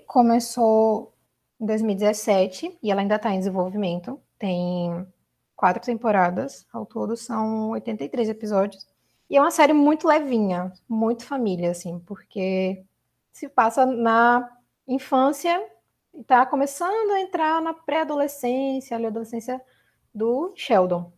[0.06, 1.14] começou
[1.60, 4.20] em 2017 e ela ainda está em desenvolvimento.
[4.44, 5.06] Tem
[5.56, 8.86] quatro temporadas, ao todo são 83 episódios.
[9.30, 12.84] E é uma série muito levinha, muito família, assim, porque
[13.32, 14.46] se passa na
[14.86, 15.66] infância
[16.12, 19.58] e está começando a entrar na pré-adolescência, ali, adolescência
[20.14, 21.10] do Sheldon.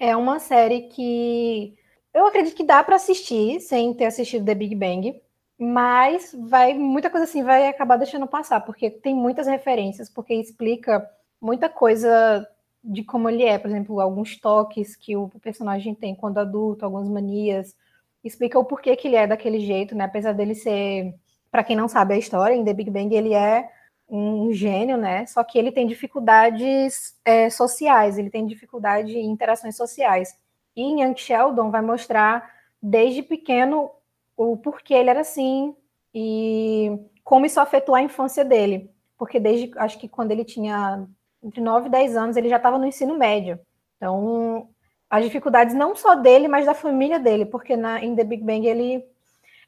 [0.00, 1.78] É uma série que
[2.12, 5.22] eu acredito que dá para assistir sem ter assistido The Big Bang,
[5.56, 11.08] mas vai muita coisa assim vai acabar deixando passar, porque tem muitas referências, porque explica
[11.40, 12.44] muita coisa
[12.82, 17.08] de como ele é, por exemplo, alguns toques que o personagem tem quando adulto, algumas
[17.08, 17.76] manias,
[18.24, 20.04] explica o porquê que ele é daquele jeito, né?
[20.04, 21.14] Apesar dele ser
[21.50, 23.68] para quem não sabe a história, em The Big Bang ele é
[24.08, 25.26] um gênio, né?
[25.26, 30.36] Só que ele tem dificuldades é, sociais, ele tem dificuldade em interações sociais.
[30.74, 33.90] E em Young Sheldon vai mostrar desde pequeno
[34.36, 35.74] o porquê ele era assim
[36.14, 38.90] e como isso afetou a infância dele.
[39.16, 41.06] Porque desde, acho que quando ele tinha
[41.42, 43.58] entre 9 e 10 anos, ele já estava no ensino médio.
[43.96, 44.68] Então,
[45.10, 48.66] as dificuldades não só dele, mas da família dele, porque na, em The Big Bang
[48.66, 49.04] ele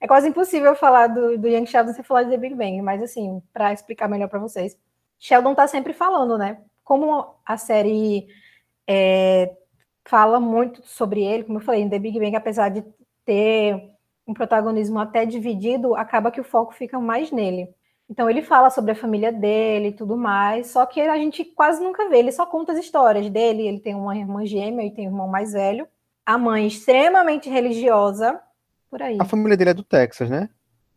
[0.01, 3.03] é quase impossível falar do, do Young Sheldon sem falar de The Big Bang, mas
[3.03, 4.77] assim, para explicar melhor para vocês,
[5.19, 6.59] Sheldon tá sempre falando, né?
[6.83, 8.27] Como a série
[8.87, 9.55] é,
[10.05, 12.85] fala muito sobre ele, como eu falei, em The Big Bang, apesar de
[13.25, 13.91] ter
[14.27, 17.75] um protagonismo até dividido, acaba que o foco fica mais nele.
[18.15, 21.83] Então ele fala sobre a família dele e tudo mais, só que a gente quase
[21.83, 25.09] nunca vê, ele só conta as histórias dele, ele tem uma irmã gêmea e tem
[25.09, 25.85] um irmão mais velho,
[26.25, 28.41] a mãe extremamente religiosa,
[28.89, 29.19] por aí.
[29.19, 30.49] A família dele é do Texas, né?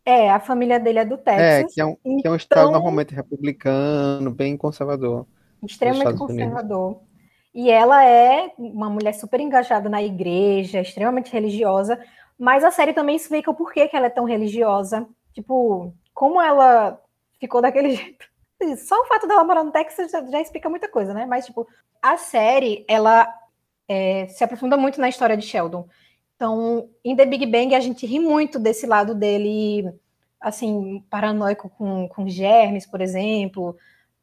[0.05, 1.41] É, a família dele é do Texas.
[1.41, 5.25] É, que é um, então, que é um estado normalmente republicano, bem conservador.
[5.63, 6.89] Extremamente conservador.
[6.89, 7.07] Unidos.
[7.51, 11.99] E ela é uma mulher super engajada na igreja, extremamente religiosa,
[12.37, 15.07] mas a série também explica o porquê que ela é tão religiosa.
[15.33, 17.01] Tipo, como ela
[17.39, 18.25] ficou daquele jeito.
[18.77, 21.25] Só o fato dela morar no Texas já, já explica muita coisa, né?
[21.25, 21.67] Mas, tipo,
[22.01, 23.31] a série, ela
[23.87, 25.87] é, se aprofunda muito na história de Sheldon.
[26.35, 29.91] Então, em The Big Bang, a gente ri muito desse lado dele,
[30.39, 33.75] assim, paranoico com, com germes, por exemplo,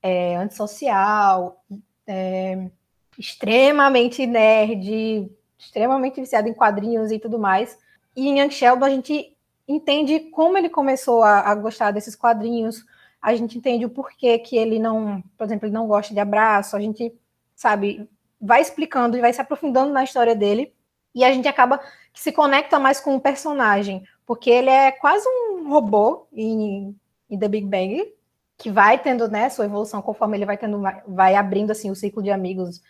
[0.02, 1.64] é, antissocial,
[2.06, 2.70] é,
[3.18, 7.78] extremamente nerd, extremamente viciado em quadrinhos e tudo mais.
[8.16, 12.84] E em Young Sheldon, a gente entende como ele começou a, a gostar desses quadrinhos,
[13.24, 16.76] a gente entende o porquê que ele não, por exemplo, ele não gosta de abraço,
[16.76, 17.10] a gente,
[17.56, 18.06] sabe,
[18.38, 20.74] vai explicando e vai se aprofundando na história dele,
[21.14, 21.80] e a gente acaba
[22.12, 26.94] que se conecta mais com o personagem, porque ele é quase um robô em,
[27.30, 28.12] em The Big Bang,
[28.58, 32.22] que vai tendo né, sua evolução conforme ele vai tendo, vai abrindo assim o ciclo
[32.22, 32.82] de amigos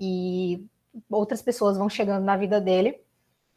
[0.00, 0.64] e
[1.10, 2.98] outras pessoas vão chegando na vida dele.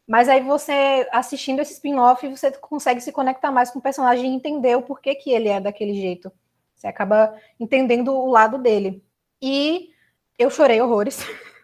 [0.06, 4.36] Mas aí você, assistindo esse spin-off, você consegue se conectar mais com o personagem e
[4.36, 6.30] entender o porquê que ele é daquele jeito.
[6.74, 9.02] Você acaba entendendo o lado dele.
[9.42, 9.90] E
[10.38, 11.18] eu chorei horrores.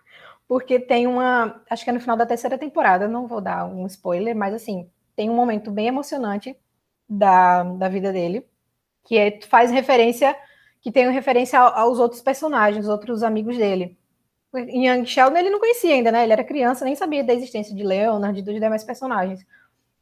[0.53, 1.63] porque tem uma.
[1.71, 4.87] Acho que é no final da terceira temporada, não vou dar um spoiler, mas assim,
[5.17, 6.55] tem um momento bem emocionante
[7.09, 8.47] da, da vida dele,
[9.03, 10.37] que é, faz referência,
[10.83, 13.97] que tem referência aos outros personagens, outros amigos dele.
[14.55, 16.25] Em Young Sheldon ele não conhecia ainda, né?
[16.25, 19.45] Ele era criança, nem sabia da existência de Leonard e dos demais personagens.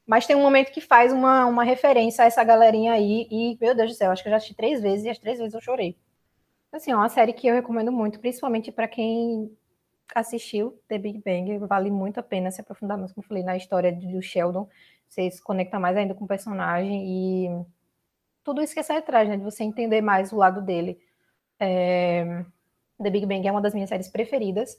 [0.06, 3.74] Mas tem um momento que faz uma, uma referência a essa galerinha aí, e, meu
[3.76, 5.60] Deus do céu, acho que eu já assisti três vezes, e as três vezes eu
[5.60, 5.96] chorei.
[6.72, 9.56] Assim, é uma série que eu recomendo muito, principalmente para quem
[10.14, 13.56] assistiu The Big Bang, vale muito a pena se aprofundar mais, como eu falei, na
[13.56, 14.68] história do Sheldon.
[15.08, 17.64] Você se conecta mais ainda com o personagem e
[18.44, 19.36] tudo isso que sai atrás, né?
[19.36, 21.00] De você entender mais o lado dele.
[21.58, 22.44] É...
[23.02, 24.78] The Big Bang é uma das minhas séries preferidas.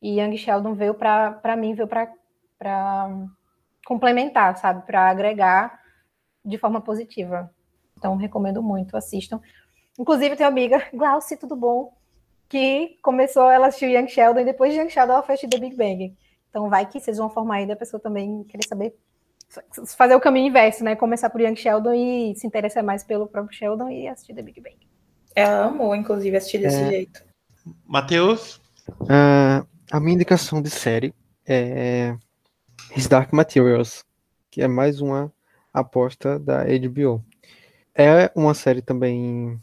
[0.00, 3.10] E Young Sheldon veio para mim, veio para
[3.84, 4.86] complementar, sabe?
[4.86, 5.78] Para agregar
[6.44, 7.52] de forma positiva.
[7.98, 9.40] Então, recomendo muito, assistam.
[9.98, 11.92] Inclusive, tenho uma amiga, Glauci, tudo bom?
[12.48, 15.58] Que começou, ela assistiu Young Sheldon e depois de Young Sheldon ela foi assistir The
[15.58, 16.16] Big Bang.
[16.48, 18.96] Então, vai que vocês vão formar ainda a pessoa também querer saber,
[19.96, 20.96] fazer o caminho inverso, né?
[20.96, 24.60] Começar por Young Sheldon e se interessar mais pelo próprio Sheldon e assistir The Big
[24.60, 24.78] Bang.
[25.34, 26.88] Ela amou, inclusive, assistir desse é...
[26.88, 27.29] jeito.
[27.86, 28.60] Matheus?
[29.02, 31.14] Uh, a minha indicação de série
[31.46, 32.16] é
[32.96, 34.04] His Dark Materials,
[34.50, 35.32] que é mais uma
[35.72, 37.24] aposta da HBO.
[37.94, 39.60] É uma série também,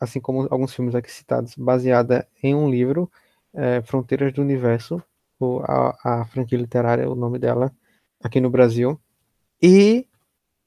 [0.00, 3.10] assim como alguns filmes aqui citados, baseada em um livro,
[3.54, 5.02] é, Fronteiras do Universo,
[5.38, 7.72] ou a, a franquia literária, o nome dela,
[8.22, 9.00] aqui no Brasil.
[9.62, 10.06] E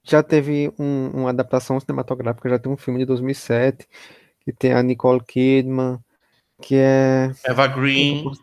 [0.04, 3.88] já teve um, uma adaptação cinematográfica, já tem um filme de 2007,
[4.42, 6.00] que tem a Nicole Kidman,
[6.62, 7.32] que é...
[7.44, 8.24] Eva Green.
[8.24, 8.36] Como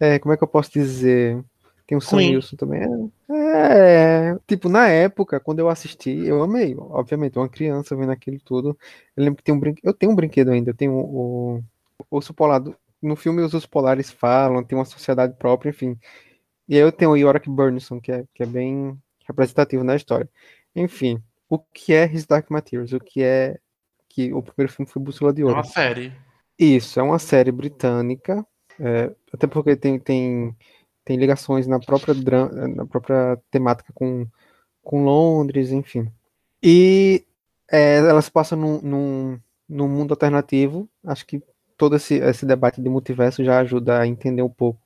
[0.00, 1.42] é, é, como é que eu posso dizer?
[1.86, 2.82] Tem o Sam Wilson também.
[3.30, 6.74] É, é, tipo, na época, quando eu assisti, eu amei.
[6.76, 8.76] Obviamente, uma criança vendo aquilo tudo.
[9.16, 9.84] Eu lembro que tem um brinquedo.
[9.84, 11.62] Eu tenho um brinquedo ainda, eu tenho o,
[12.10, 12.62] o urso polar.
[13.00, 15.96] No filme, os ursos polares falam, tem uma sociedade própria, enfim.
[16.68, 20.28] E aí eu tenho o Yorick Burnison, que é, que é bem representativo na história.
[20.74, 22.92] Enfim, o que é His Dark Materials?
[22.92, 23.58] O que é.
[24.08, 25.54] que O primeiro filme foi Bússola de Ouro.
[25.54, 26.12] É uma série.
[26.58, 28.46] Isso, é uma série britânica.
[28.78, 30.54] É, até porque tem, tem
[31.06, 32.12] tem ligações na própria,
[32.66, 34.26] na própria temática com,
[34.82, 36.10] com Londres, enfim.
[36.60, 37.24] E
[37.70, 40.88] é, ela se passa num, num, num, mundo alternativo.
[41.04, 41.40] Acho que
[41.78, 44.80] todo esse, esse debate de multiverso já ajuda a entender um pouco.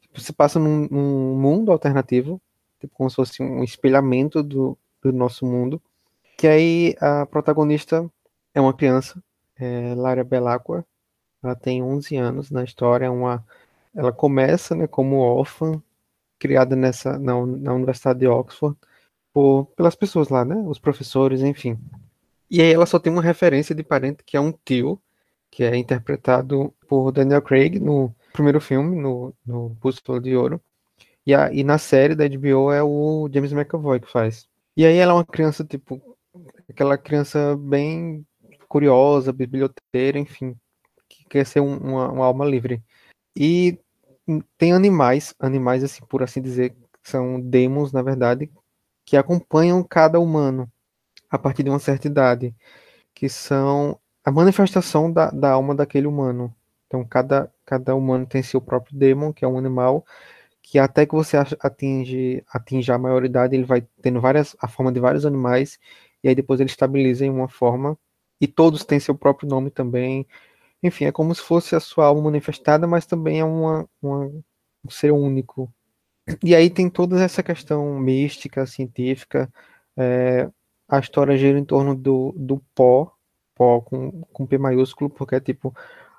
[0.00, 2.40] Tipo, se passa num, num, mundo alternativo,
[2.80, 5.82] tipo, como se fosse um espelhamento do, do nosso mundo.
[6.38, 8.10] Que aí a protagonista
[8.54, 9.22] é uma criança,
[9.54, 10.82] é Lara Belacqua.
[11.42, 13.44] Ela tem 11 anos na história, é uma
[13.94, 15.82] ela começa né, como órfã,
[16.38, 18.76] criada nessa na, na Universidade de Oxford
[19.32, 21.78] por, pelas pessoas lá, né, os professores, enfim.
[22.50, 25.00] E aí ela só tem uma referência de parente que é um tio,
[25.50, 30.60] que é interpretado por Daniel Craig no primeiro filme, no, no Bússola de Ouro.
[31.26, 34.48] E, a, e na série da HBO é o James McAvoy que faz.
[34.76, 36.00] E aí ela é uma criança, tipo,
[36.68, 38.24] aquela criança bem
[38.68, 40.56] curiosa, biblioteira, enfim,
[41.28, 42.82] quer ser um, uma, uma alma livre.
[43.36, 43.78] E
[44.56, 48.50] tem animais, animais assim, por assim dizer, são demos, na verdade,
[49.04, 50.70] que acompanham cada humano
[51.30, 52.54] a partir de uma certa idade,
[53.14, 56.54] que são a manifestação da, da alma daquele humano.
[56.86, 60.04] Então, cada, cada humano tem seu próprio demon, que é um animal,
[60.62, 65.00] que até que você atinge, atinge a maioridade, ele vai tendo várias, a forma de
[65.00, 65.78] vários animais,
[66.22, 67.96] e aí depois ele estabiliza em uma forma,
[68.40, 70.26] e todos têm seu próprio nome também,
[70.82, 74.26] enfim, é como se fosse a sua alma manifestada, mas também é uma, uma,
[74.84, 75.72] um ser único.
[76.44, 79.52] E aí tem toda essa questão mística, científica.
[79.96, 80.50] É,
[80.88, 83.12] a história gira em torno do, do pó,
[83.54, 85.74] pó com, com P maiúsculo, porque é tipo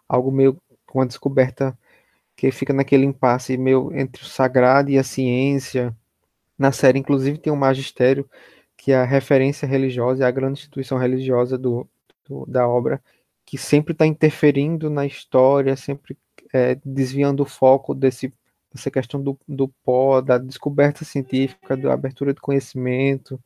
[0.08, 1.78] algo meio com uma descoberta
[2.36, 5.96] que fica naquele impasse meio entre o sagrado e a ciência.
[6.58, 8.30] Na série, inclusive, tem um magistério,
[8.78, 11.88] que é a referência religiosa, é a grande instituição religiosa do,
[12.28, 13.02] do da obra,
[13.50, 16.16] que sempre está interferindo na história, sempre
[16.54, 18.32] é, desviando o foco desse,
[18.72, 23.42] dessa questão do, do pó, da descoberta científica, da abertura de conhecimento,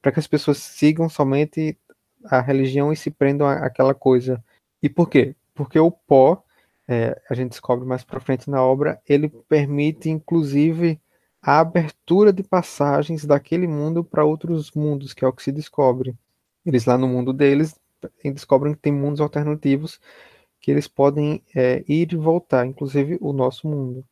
[0.00, 1.78] para que as pessoas sigam somente
[2.24, 4.42] a religião e se prendam àquela coisa.
[4.82, 5.36] E por quê?
[5.52, 6.42] Porque o pó,
[6.88, 10.98] é, a gente descobre mais para frente na obra, ele permite inclusive
[11.42, 16.16] a abertura de passagens daquele mundo para outros mundos, que é o que se descobre.
[16.64, 17.78] Eles lá no mundo deles
[18.24, 20.00] descobrem que tem mundos alternativos
[20.60, 24.04] que eles podem é, ir e voltar, inclusive o nosso mundo.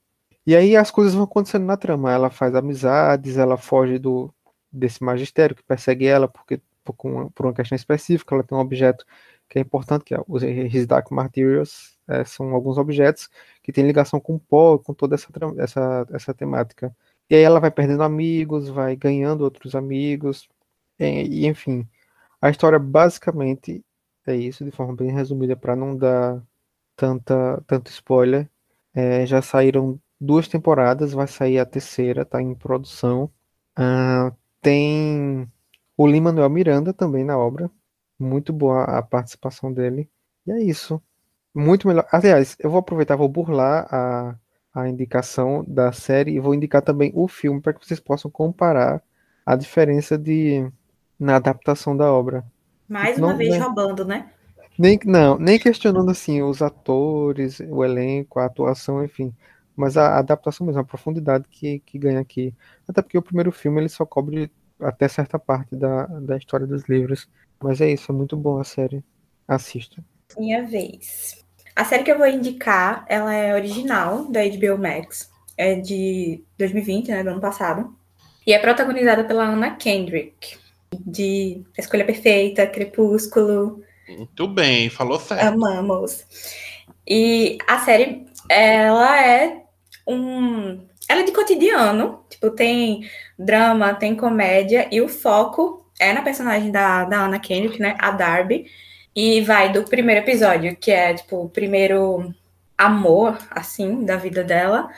[0.46, 2.12] E aí as coisas vão acontecendo na trama.
[2.12, 4.32] Ela faz amizades, ela foge do
[4.70, 6.94] desse magistério que persegue ela porque por,
[7.32, 8.34] por uma questão específica.
[8.34, 9.04] Ela tem um objeto
[9.48, 13.28] que é importante, que é os His Dark Materials, é, são alguns objetos
[13.62, 15.28] que têm ligação com o pó, com toda essa,
[15.58, 16.94] essa, essa temática.
[17.30, 20.48] E aí ela vai perdendo amigos, vai ganhando outros amigos,
[20.98, 21.86] e, e enfim.
[22.42, 23.84] A história basicamente
[24.26, 26.42] é isso, de forma bem resumida, para não dar
[26.96, 28.50] tanta, tanto spoiler.
[28.94, 33.30] É, já saíram duas temporadas, vai sair a terceira, está em produção.
[33.76, 35.48] Ah, tem
[35.96, 37.70] o Lima Manuel Miranda também na obra.
[38.18, 40.10] Muito boa a participação dele.
[40.46, 41.02] E é isso.
[41.54, 42.06] Muito melhor.
[42.12, 44.36] Aliás, eu vou aproveitar, vou burlar a,
[44.74, 49.02] a indicação da série e vou indicar também o filme para que vocês possam comparar
[49.46, 50.70] a diferença de
[51.22, 52.44] na adaptação da obra.
[52.88, 53.58] Mais Não, uma vez né?
[53.58, 54.30] roubando, né?
[54.78, 59.32] Nem, não, nem questionando assim os atores, o elenco, a atuação, enfim.
[59.76, 62.54] Mas a adaptação mesmo, a profundidade que, que ganha aqui.
[62.88, 64.50] Até porque o primeiro filme ele só cobre
[64.80, 67.28] até certa parte da, da história dos livros.
[67.62, 69.04] Mas é isso, é muito bom a série.
[69.46, 70.02] Assista.
[70.36, 71.44] Minha vez.
[71.74, 75.30] A série que eu vou indicar, ela é original da HBO Max.
[75.56, 77.94] É de 2020, né, do ano passado.
[78.46, 80.58] E é protagonizada pela Anna Kendrick,
[81.00, 85.44] de A Escolha Perfeita, Crepúsculo, Muito bem, falou certo.
[85.44, 86.24] Amamos.
[87.06, 89.62] E a série, ela é
[90.06, 90.86] um.
[91.08, 96.70] Ela é de cotidiano, tipo, tem drama, tem comédia, e o foco é na personagem
[96.70, 97.96] da, da Anna Kendrick, né?
[97.98, 98.66] A Darby.
[99.14, 102.34] E vai do primeiro episódio, que é, tipo, o primeiro
[102.78, 104.88] amor, assim, da vida dela,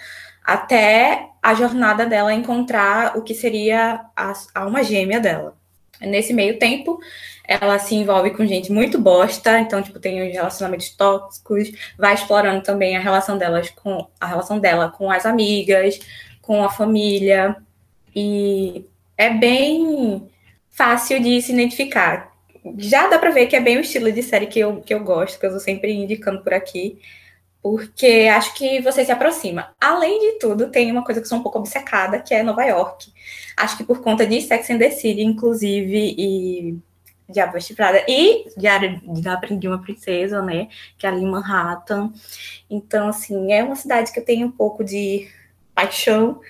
[0.45, 5.57] até a jornada dela encontrar o que seria a a alma gêmea dela.
[6.01, 7.01] Nesse meio tempo,
[7.47, 12.63] ela se envolve com gente muito bosta, então, tipo, tem os relacionamentos tóxicos, vai explorando
[12.63, 15.99] também a relação delas com a relação dela com as amigas,
[16.41, 17.57] com a família,
[18.15, 18.85] e
[19.17, 20.29] é bem
[20.71, 22.33] fácil de se identificar.
[22.79, 25.01] Já dá pra ver que é bem o estilo de série que eu, que eu
[25.05, 26.99] gosto, que eu tô sempre indicando por aqui,
[27.65, 29.75] porque acho que você se aproxima.
[29.81, 33.11] Além de tudo, tem uma coisa que sou um pouco obcecada, que é Nova York.
[33.57, 36.77] Acho que por conta de Sex and the City, inclusive, e
[37.27, 37.75] Diabo Veste
[38.07, 42.13] e Diário da de uma Princesa, né, que é ali em Manhattan.
[42.69, 45.27] Então, assim, é uma cidade que eu tenho um pouco de
[45.75, 46.43] paixão.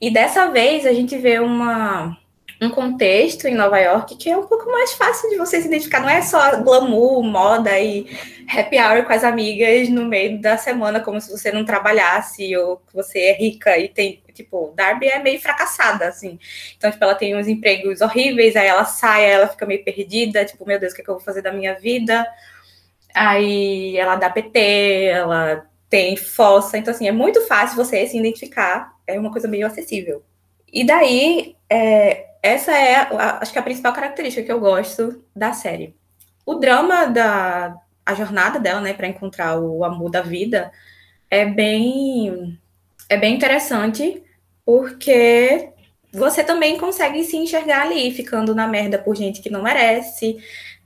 [0.00, 2.16] E dessa vez a gente vê uma,
[2.64, 6.00] um contexto em Nova York que é um pouco mais fácil de você se identificar.
[6.00, 8.06] Não é só glamour, moda e
[8.48, 12.78] happy hour com as amigas no meio da semana, como se você não trabalhasse ou
[12.78, 14.22] que você é rica e tem.
[14.32, 16.38] Tipo, Darby é meio fracassada, assim.
[16.76, 20.44] Então, tipo, ela tem uns empregos horríveis, aí ela sai, aí ela fica meio perdida,
[20.44, 22.26] tipo, meu Deus, o que, é que eu vou fazer da minha vida?
[23.14, 28.92] Aí ela dá PT, ela tem fossa, então assim, é muito fácil você se identificar,
[29.06, 30.24] é uma coisa meio acessível.
[30.72, 35.52] E daí, é, essa é, a- acho que a principal característica que eu gosto da
[35.52, 35.96] série.
[36.46, 37.76] O drama da
[38.06, 40.70] a jornada dela, né, para encontrar o amor da vida,
[41.30, 42.58] é bem
[43.08, 44.22] é bem interessante,
[44.64, 45.70] porque
[46.12, 50.38] você também consegue se enxergar ali, ficando na merda por gente que não merece.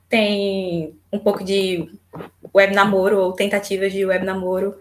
[0.09, 1.89] Tem um pouco de
[2.55, 4.77] web namoro ou tentativas de web namoro.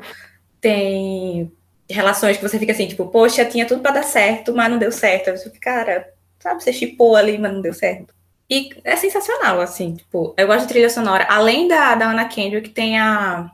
[0.61, 1.53] Tem
[1.91, 4.93] relações que você fica assim, tipo, poxa, tinha tudo pra dar certo, mas não deu
[4.93, 5.31] certo.
[5.33, 6.09] Você fica, cara,
[6.39, 8.15] sabe, você chipou ali, mas não deu certo.
[8.51, 11.27] E é sensacional, assim, tipo, eu gosto de trilha sonora.
[11.29, 13.51] Além da, da Anna Kendrick, tem a.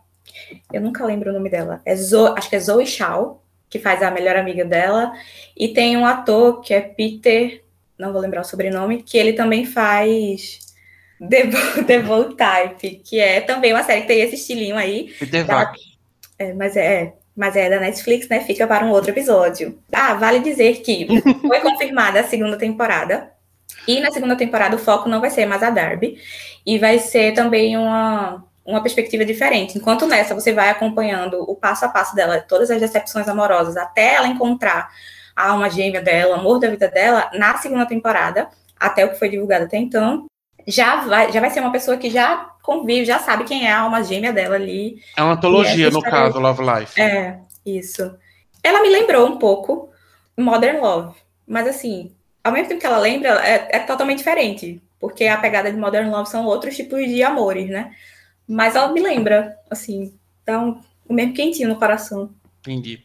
[0.73, 1.81] Eu nunca lembro o nome dela.
[1.85, 5.13] É Zo, acho que é Zoe Shaw, que faz a melhor amiga dela.
[5.57, 7.65] E tem um ator que é Peter,
[7.99, 10.61] não vou lembrar o sobrenome, que ele também faz
[11.19, 11.49] The,
[11.87, 15.13] The Bold Type, que é também uma série que tem esse estilinho aí.
[15.19, 15.45] Peter.
[15.45, 15.77] Vac.
[16.39, 18.41] É, mas é, mas é da Netflix, né?
[18.41, 19.79] Fica para um outro episódio.
[19.93, 21.07] Ah, vale dizer que
[21.47, 23.31] foi confirmada a segunda temporada.
[23.89, 26.19] E na segunda temporada o foco não vai ser mais a Darby.
[26.65, 29.77] E vai ser também uma, uma perspectiva diferente.
[29.77, 34.15] Enquanto nessa você vai acompanhando o passo a passo dela, todas as decepções amorosas, até
[34.15, 34.91] ela encontrar
[35.35, 39.19] a alma gêmea dela, o amor da vida dela, na segunda temporada, até o que
[39.19, 40.27] foi divulgado até então,
[40.67, 43.81] já vai, já vai ser uma pessoa que já convive, já sabe quem é a
[43.81, 45.03] alma gêmea dela ali.
[45.17, 47.01] É uma antologia, no história- caso, Love Life.
[47.01, 48.15] É, isso.
[48.63, 49.91] Ela me lembrou um pouco
[50.39, 51.15] Modern Love,
[51.47, 52.13] mas assim,
[52.43, 56.11] ao mesmo tempo que ela lembra, é, é totalmente diferente, porque a pegada de Modern
[56.11, 57.95] Love são outros tipos de amores, né?
[58.49, 62.31] Mas ela me lembra, assim, dá um, o mesmo quentinho no coração.
[62.61, 63.03] Entendi.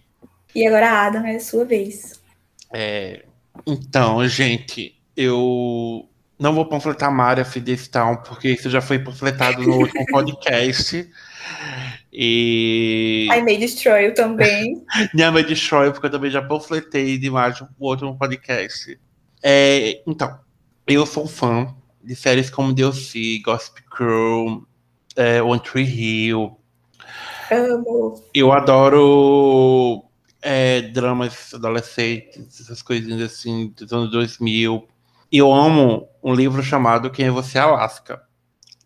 [0.55, 2.21] E agora a Adam é sua vez.
[2.73, 3.23] É,
[3.67, 6.08] então, gente, eu
[6.39, 11.09] não vou panfletar Maria Fidestown, porque isso já foi panfletado no último podcast.
[12.11, 14.83] E I May Destroy também.
[15.13, 18.97] Nhama Destroy, porque eu também já panfletei demais o outro podcast.
[19.43, 20.39] É, então,
[20.87, 24.59] eu sou fã de séries como DLC, Gossip Girl,
[25.15, 26.57] é, One Tree Hill.
[27.51, 28.23] Amo.
[28.33, 30.05] Eu adoro
[30.41, 34.87] é, dramas adolescentes, essas coisinhas assim, dos anos 2000.
[35.31, 38.19] Eu amo um livro chamado Quem é Você, Alaska?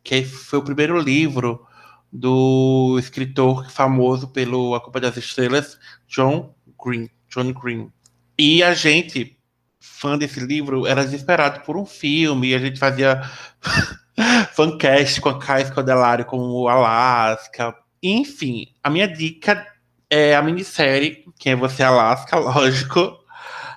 [0.03, 1.65] Que foi o primeiro livro
[2.11, 7.09] do escritor famoso pelo A Culpa das Estrelas, John Green.
[7.29, 7.89] John Green.
[8.37, 9.39] E a gente,
[9.79, 13.21] fã desse livro, era desesperado por um filme, e a gente fazia
[14.51, 19.65] fancast com a Kai Scodelario como Alaska, Enfim, a minha dica
[20.09, 23.17] é a minissérie Quem é Você Alaska, lógico.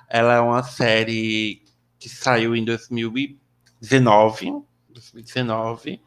[0.09, 1.66] Ela é uma série
[1.99, 6.01] que saiu em 2019, 2019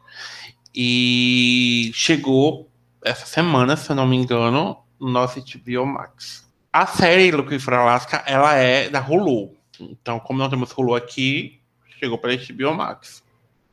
[0.73, 2.69] e chegou
[3.03, 6.49] essa semana, se eu não me engano, no nosso HBO Max.
[6.71, 9.55] A série Looking for Alaska, ela é da Hulu.
[9.79, 11.61] Então, como não temos Hulu aqui,
[11.99, 13.23] chegou para HBO Max.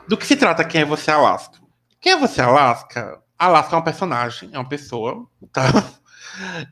[0.08, 1.58] Do que se trata Quem é Você Alaska?
[2.00, 3.22] Quem é Você Alaska?
[3.38, 5.62] Alaska é um personagem, é uma pessoa, tá?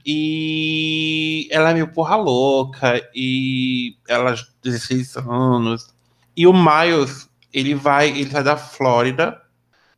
[0.05, 5.95] E ela é meio porra louca, e ela 16 anos.
[6.37, 9.41] E o Miles, ele vai, ele sai da Flórida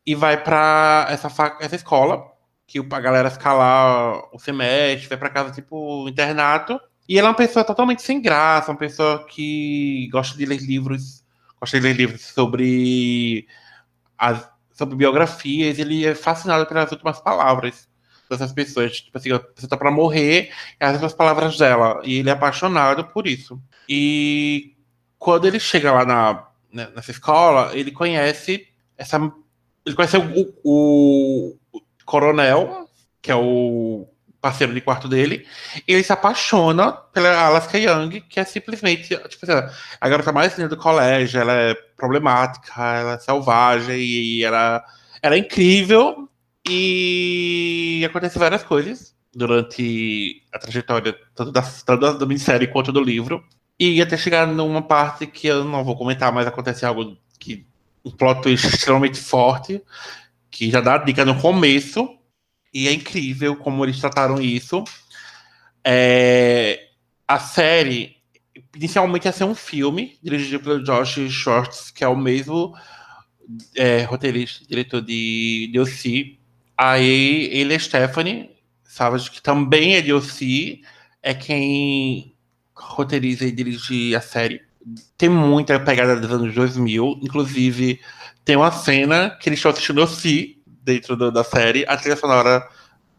[0.05, 1.27] e vai para essa,
[1.59, 2.23] essa escola,
[2.65, 6.79] que a galera fica lá o semestre, vai para casa tipo internato.
[7.07, 11.23] E ela é uma pessoa totalmente sem graça, uma pessoa que gosta de ler livros,
[11.59, 13.47] gosta de ler livros sobre
[14.17, 17.88] as, sobre biografias, ele é fascinado pelas últimas palavras
[18.29, 19.01] dessas pessoas.
[19.01, 22.01] Tipo assim, pessoa tá pra morrer, e as últimas palavras dela.
[22.03, 23.61] E ele é apaixonado por isso.
[23.87, 24.75] E
[25.17, 28.67] quando ele chega lá na, né, nessa escola, ele conhece
[28.97, 29.17] essa.
[29.85, 32.87] Ele conhece o, o, o coronel,
[33.21, 34.07] que é o
[34.41, 35.45] parceiro de quarto dele,
[35.87, 40.69] ele se apaixona pela Alaska Young, que é simplesmente, tipo assim, a garota mais linda
[40.69, 44.83] do colégio, ela é problemática, ela é selvagem, e ela,
[45.21, 46.28] ela é incrível,
[46.69, 53.43] e acontecem várias coisas durante a trajetória, tanto da, tanto da minissérie quanto do livro,
[53.79, 57.65] e até chegar numa parte que eu não vou comentar, mas acontece algo que,
[58.03, 59.81] um plot twist extremamente forte,
[60.51, 62.17] que já dá dica no começo,
[62.73, 64.83] e é incrível como eles trataram isso.
[65.83, 66.89] É,
[67.27, 68.17] a série
[68.75, 72.75] inicialmente ia ser um filme dirigido pelo Josh Schwartz, que é o mesmo
[73.75, 76.38] é, roteirista, diretor de DLC.
[76.81, 78.51] Aí ele e Stephanie
[78.85, 80.79] Savage, que também é DLC,
[81.21, 82.33] é quem
[82.73, 84.61] roteiriza e dirige a série.
[85.17, 87.99] Tem muita pegada dos anos 2000, inclusive
[88.45, 91.83] tem uma cena que eles estão assistindo si dentro do, da série.
[91.85, 92.65] A trilha sonora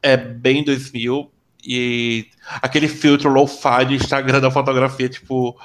[0.02, 1.30] é bem 2000
[1.62, 2.30] e
[2.62, 5.60] aquele filtro low-fi do Instagram da fotografia, tipo,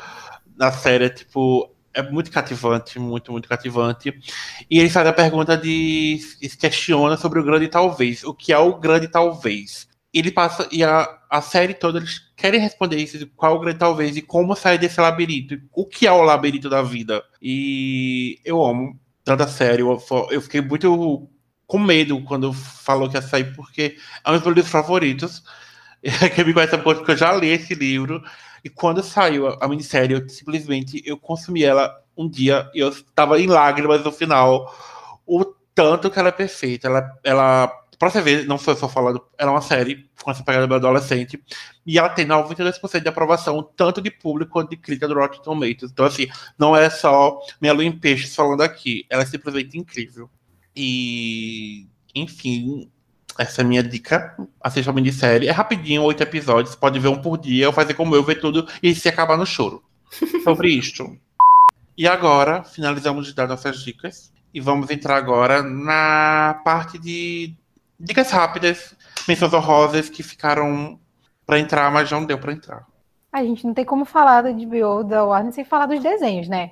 [0.58, 4.14] na série, tipo, é muito cativante, muito, muito cativante.
[4.70, 6.20] E ele faz a pergunta de.
[6.20, 8.24] se questiona sobre o grande talvez.
[8.24, 9.88] O que é o grande talvez?
[10.14, 10.68] Ele passa.
[10.72, 14.56] E a, a série toda eles querem responder isso: qual o grande talvez e como
[14.56, 15.60] sair desse labirinto.
[15.74, 17.24] O que é o labirinto da vida?
[17.42, 19.82] E eu amo tanta série.
[19.82, 21.30] Eu, eu fiquei muito
[21.66, 25.44] com medo quando falou que ia sair, porque é um dos meus livros favoritos.
[26.36, 28.22] Quem me conhece porque eu já li esse livro.
[28.66, 32.90] E quando saiu a, a minissérie, eu simplesmente eu consumi ela um dia e eu
[32.90, 34.76] estava em lágrimas no final.
[35.24, 35.46] O
[35.76, 36.88] tanto que ela é perfeita.
[36.88, 37.68] Ela, ela
[38.00, 40.74] pra você ver, não foi só falando, ela é uma série com essa pegada do
[40.74, 41.40] adolescente.
[41.86, 45.92] E ela tem 92% de aprovação, tanto de público quanto de crítica do Rotten Tomatoes.
[45.92, 49.06] Então, assim, não é só minha lua em peixes falando aqui.
[49.12, 50.28] Ela é simplesmente incrível.
[50.76, 52.90] E, enfim,
[53.38, 54.36] essa é a minha dica.
[54.62, 55.48] Assista a minissérie.
[55.48, 56.76] É rapidinho, oito episódios.
[56.76, 59.46] Pode ver um por dia, ou fazer como eu, ver tudo e se acabar no
[59.46, 59.84] choro.
[60.44, 61.18] Sobre isto.
[61.98, 64.32] E agora, finalizamos de dar nossas dicas.
[64.54, 67.54] E vamos entrar agora na parte de
[68.00, 68.96] dicas rápidas,
[69.28, 70.98] menções honrosas que ficaram
[71.46, 72.86] para entrar, mas não deu para entrar.
[73.32, 76.72] A gente não tem como falar da HBO, da Warner, sem falar dos desenhos, né?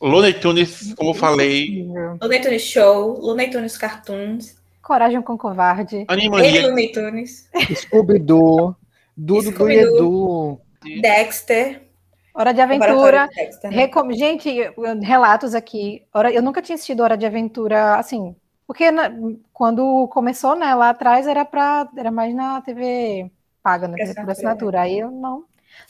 [0.00, 1.86] Looney Tunes, como eu falei.
[2.20, 4.61] Looney Tunes Show, Looney Tunes Cartoons.
[4.92, 6.04] Coragem com Covarde.
[6.06, 6.66] Animania.
[6.66, 7.48] Looney Tunes.
[7.74, 8.76] Scooby-Doo.
[9.16, 10.60] Dudu do Edu.
[11.00, 11.88] Dexter.
[12.34, 13.26] Hora de Aventura.
[13.28, 13.76] De Dexter, né?
[13.78, 14.12] Recom...
[14.12, 14.54] Gente,
[15.00, 16.02] relatos aqui.
[16.34, 18.36] Eu nunca tinha assistido Hora de Aventura, assim,
[18.66, 19.10] porque na...
[19.50, 23.30] quando começou, né, lá atrás era para era mais na TV
[23.62, 24.82] paga, né, por assinatura.
[24.82, 25.44] Aí eu não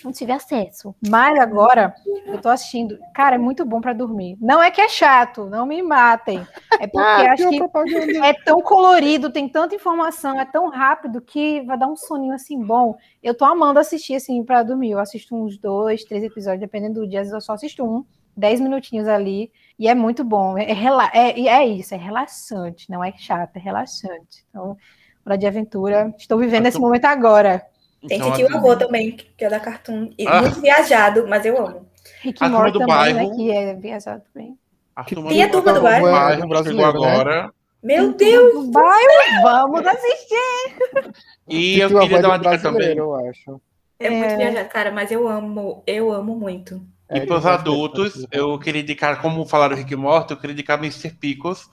[0.05, 0.95] não tive acesso.
[1.09, 1.95] Mas agora
[2.27, 2.99] eu tô assistindo.
[3.15, 4.37] Cara, é muito bom para dormir.
[4.41, 6.47] Não é que é chato, não me matem.
[6.81, 11.61] É porque ah, acho que é tão colorido, tem tanta informação, é tão rápido que
[11.63, 12.97] vai dar um soninho assim bom.
[13.23, 14.91] Eu tô amando assistir assim para dormir.
[14.91, 17.21] Eu assisto uns dois, três episódios, dependendo do dia.
[17.21, 18.05] Às vezes eu só assisto um,
[18.37, 19.51] dez minutinhos ali.
[19.79, 20.57] E é muito bom.
[20.57, 24.45] É, é, é, é isso, é relaxante, não é chato, é relaxante.
[24.51, 24.77] Então,
[25.25, 26.13] hora de aventura.
[26.19, 27.65] Estou vivendo esse momento agora.
[28.07, 30.11] Tem então, Titio Avô também, que é da Cartoon.
[30.27, 30.43] Ah.
[30.43, 31.87] Muito viajado, mas eu amo.
[32.21, 33.31] Rick Morty também, bairro.
[33.31, 33.37] né?
[33.37, 34.59] Que é viajado também.
[34.95, 36.11] A Tem a turma do bairro.
[36.11, 37.09] bairro brasileiro né?
[37.09, 37.43] agora.
[37.45, 37.51] Né?
[37.83, 38.53] Meu Deus!
[38.55, 41.15] Do bairro, vamos assistir!
[41.49, 42.97] E eu queria dar uma dica também.
[42.97, 43.61] Eu acho.
[43.99, 46.85] É, é muito viajado, cara, mas eu amo, eu amo muito.
[47.11, 51.11] E para os adultos, eu queria indicar, como falaram Rick Morty, eu queria indicar Mr.
[51.11, 51.69] Pickles.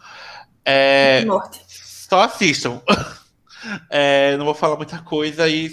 [0.65, 1.59] É, Rick Morty.
[1.67, 2.81] Só assistam.
[3.89, 5.69] É, não vou falar muita coisa e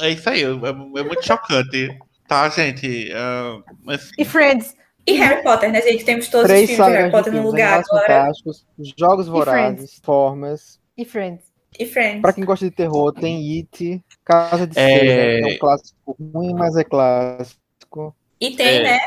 [0.00, 0.42] é isso aí.
[0.42, 1.98] É, é muito chocante.
[2.26, 3.10] Tá, gente?
[3.10, 4.10] Uh, mas...
[4.18, 4.76] E Friends?
[5.06, 6.04] E Harry Potter, né, gente?
[6.04, 8.30] Temos todos Três os filmes de Harry Potter no lugar agora.
[8.98, 10.78] Jogos Vorazes, Formas.
[10.96, 11.44] E Friends?
[11.78, 12.20] E Friends.
[12.20, 14.98] Pra quem gosta de terror, tem It, Casa de é...
[14.98, 18.14] Cera, é um clássico ruim, mas é clássico.
[18.38, 18.82] E tem, é...
[18.82, 18.98] né?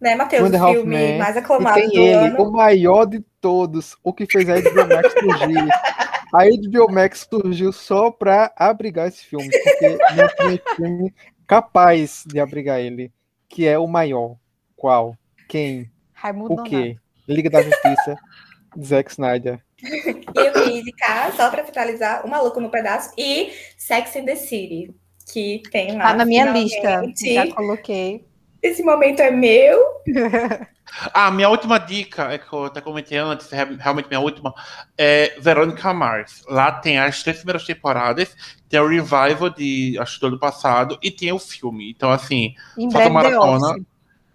[0.00, 0.48] Né, Matheus?
[0.48, 2.42] O filme Man, mais aclamado e tem ele, ano.
[2.42, 5.68] o maior de todos, o que fez a HBO Max surgir.
[6.32, 11.14] a HBO Max surgiu só pra abrigar esse filme, porque não tinha filme
[11.46, 13.12] capaz de abrigar ele,
[13.48, 14.36] que é o maior.
[14.76, 15.16] Qual?
[15.48, 15.90] Quem?
[16.12, 16.96] Raimundo o quê?
[17.28, 18.16] Liga da Justiça,
[18.82, 19.60] Zack Snyder.
[19.82, 24.94] Eu queria indicar, só pra finalizar, O Maluco no Pedaço e Sex and the City,
[25.32, 26.08] que tem lá.
[26.08, 28.29] Tá na minha lista, já coloquei.
[28.62, 29.80] Esse momento é meu.
[31.14, 34.54] ah, minha última dica, é que eu até comentei antes, é realmente minha última,
[34.98, 36.42] é Verônica Mars.
[36.48, 38.36] Lá tem as três primeiras temporadas,
[38.68, 41.90] tem o revival de, acho do ano passado, e tem o filme.
[41.90, 43.76] Então, assim, em faça maratona.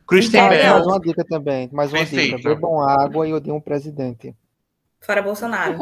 [0.08, 0.74] Christian Bell.
[0.74, 2.38] Mais uma dica também, mais uma Perfeito.
[2.38, 2.50] dica.
[2.50, 4.36] Bebam água e odeiam um presidente.
[5.02, 5.78] Fora Bolsonaro.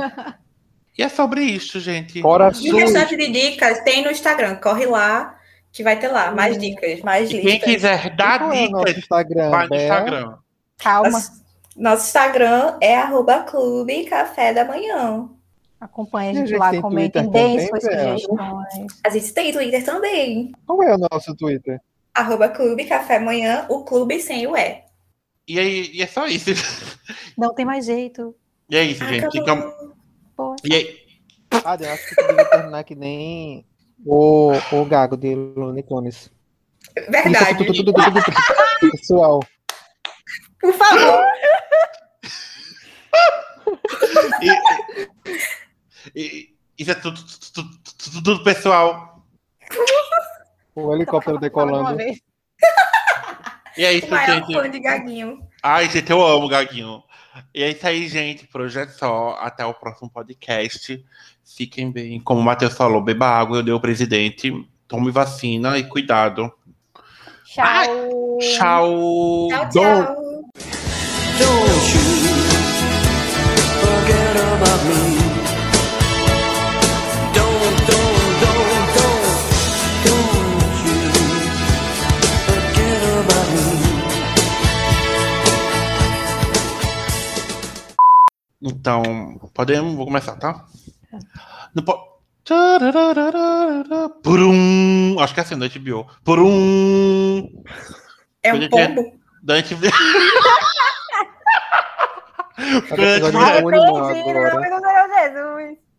[0.97, 2.21] e é sobre isso, gente.
[2.21, 4.55] Fora e o restante de dicas tem no Instagram.
[4.55, 5.37] Corre lá
[5.73, 7.51] que vai ter lá mais dicas, mais listas.
[7.51, 10.37] Quem quiser dar é dicas, Instagram, vai no Instagram.
[10.77, 11.09] Calma.
[11.09, 11.43] Nosso,
[11.75, 15.27] nosso, Instagram é arroba Clube Café da Manhã.
[15.81, 19.01] Acompanhe a gente, a gente lá, comentem, deem suas sugestões.
[19.03, 20.51] A gente tem Twitter também.
[20.65, 21.81] Qual é o nosso Twitter?
[22.13, 24.83] Arroba Clube Café Manhã, o clube sem o E.
[25.47, 26.51] E aí, e é só isso.
[27.35, 28.35] Não tem mais jeito.
[28.69, 29.37] E é isso, gente.
[29.37, 29.73] Então...
[30.63, 30.99] E aí?
[31.65, 33.65] Ah, eu acho que você devia terminar que nem
[34.05, 36.31] o, o Gago de Looney Tunes.
[37.09, 37.57] Verdade.
[37.57, 39.39] Tudo, tudo, tudo, Pessoal.
[40.59, 41.25] Por favor.
[46.15, 47.19] e, e, isso é tudo,
[48.23, 49.25] tudo, pessoal.
[50.75, 52.01] O helicóptero decolando.
[53.75, 54.53] E é isso, gente.
[54.53, 55.47] fã de Gaguinho.
[55.61, 57.03] Ai, gente, eu amo Gaguinho.
[57.53, 58.45] E é isso aí, gente.
[58.47, 59.37] Projeto só.
[59.39, 61.03] Até o próximo podcast.
[61.55, 62.19] Fiquem bem.
[62.19, 64.51] Como o Matheus falou, beba água, eu dei o presidente.
[64.87, 66.51] Tome vacina e cuidado.
[67.45, 67.65] Tchau.
[67.65, 67.87] Ai,
[68.39, 69.47] tchau.
[69.49, 70.15] Tchau, tchau.
[71.37, 71.93] Don't.
[88.65, 90.65] Então, podemos, vou começar, tá?
[91.73, 92.13] No po...
[94.23, 95.17] Purum.
[95.19, 96.07] Acho que é assim, da HBO.
[96.23, 97.63] Purum.
[98.43, 99.19] É um pombo?
[99.41, 99.91] Da HBO.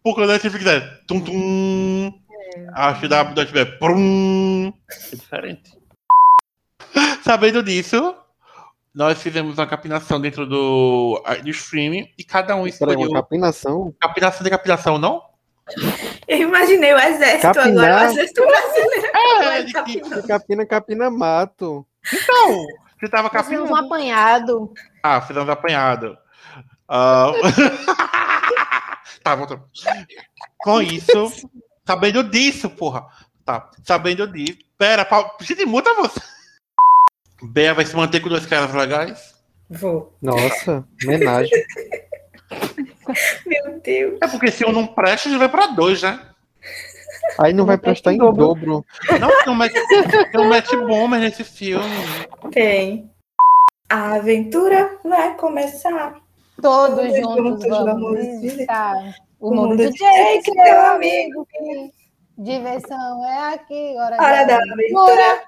[0.03, 2.13] Porque da Netflix é tum tum.
[2.75, 4.73] Acho que da HBO é prum.
[4.91, 5.79] É diferente.
[7.25, 8.15] Sabendo disso,
[8.95, 12.97] nós fizemos uma capinação dentro do, do streaming e cada um escolheu.
[12.97, 13.93] Peraí, uma capinação?
[14.01, 15.21] Capinação de capinação, não?
[16.29, 17.85] Eu imaginei o exército Capinar.
[17.85, 19.07] agora, o exército brasileiro.
[19.17, 20.23] É, de capina.
[20.23, 21.87] capina, capina mato.
[22.13, 22.67] Então,
[23.01, 23.63] você tava capinando.
[23.63, 24.73] Fizemos um apanhado.
[25.03, 26.17] Ah, fizemos um apanhado.
[26.89, 27.33] Uh...
[29.25, 29.65] tá, voltando.
[30.59, 31.49] Com isso,
[31.85, 33.07] sabendo disso, porra.
[33.45, 34.59] Tá, sabendo disso.
[34.79, 35.37] Pera, pa...
[35.41, 36.21] gente, muda você.
[37.53, 39.35] Bea vai se manter com dois caras legais?
[39.69, 40.17] Vou.
[40.21, 41.53] Nossa, homenagem.
[43.47, 44.19] Meu Deus.
[44.23, 46.21] É porque se um não presta, já vai pra dois, né?
[47.39, 48.55] Aí não vai prestar em dobro.
[48.55, 48.85] dobro.
[49.19, 49.73] Não, tem um match,
[50.31, 51.85] tem um match bomber nesse filme.
[52.53, 53.11] Tem.
[53.89, 56.15] A aventura vai começar.
[56.61, 58.95] Todos, Todos juntos, juntos vamos visitar
[59.41, 61.49] o, o mundo, de Jake, meu amigo.
[62.39, 65.45] Diversão é aqui, hora, hora da aventura.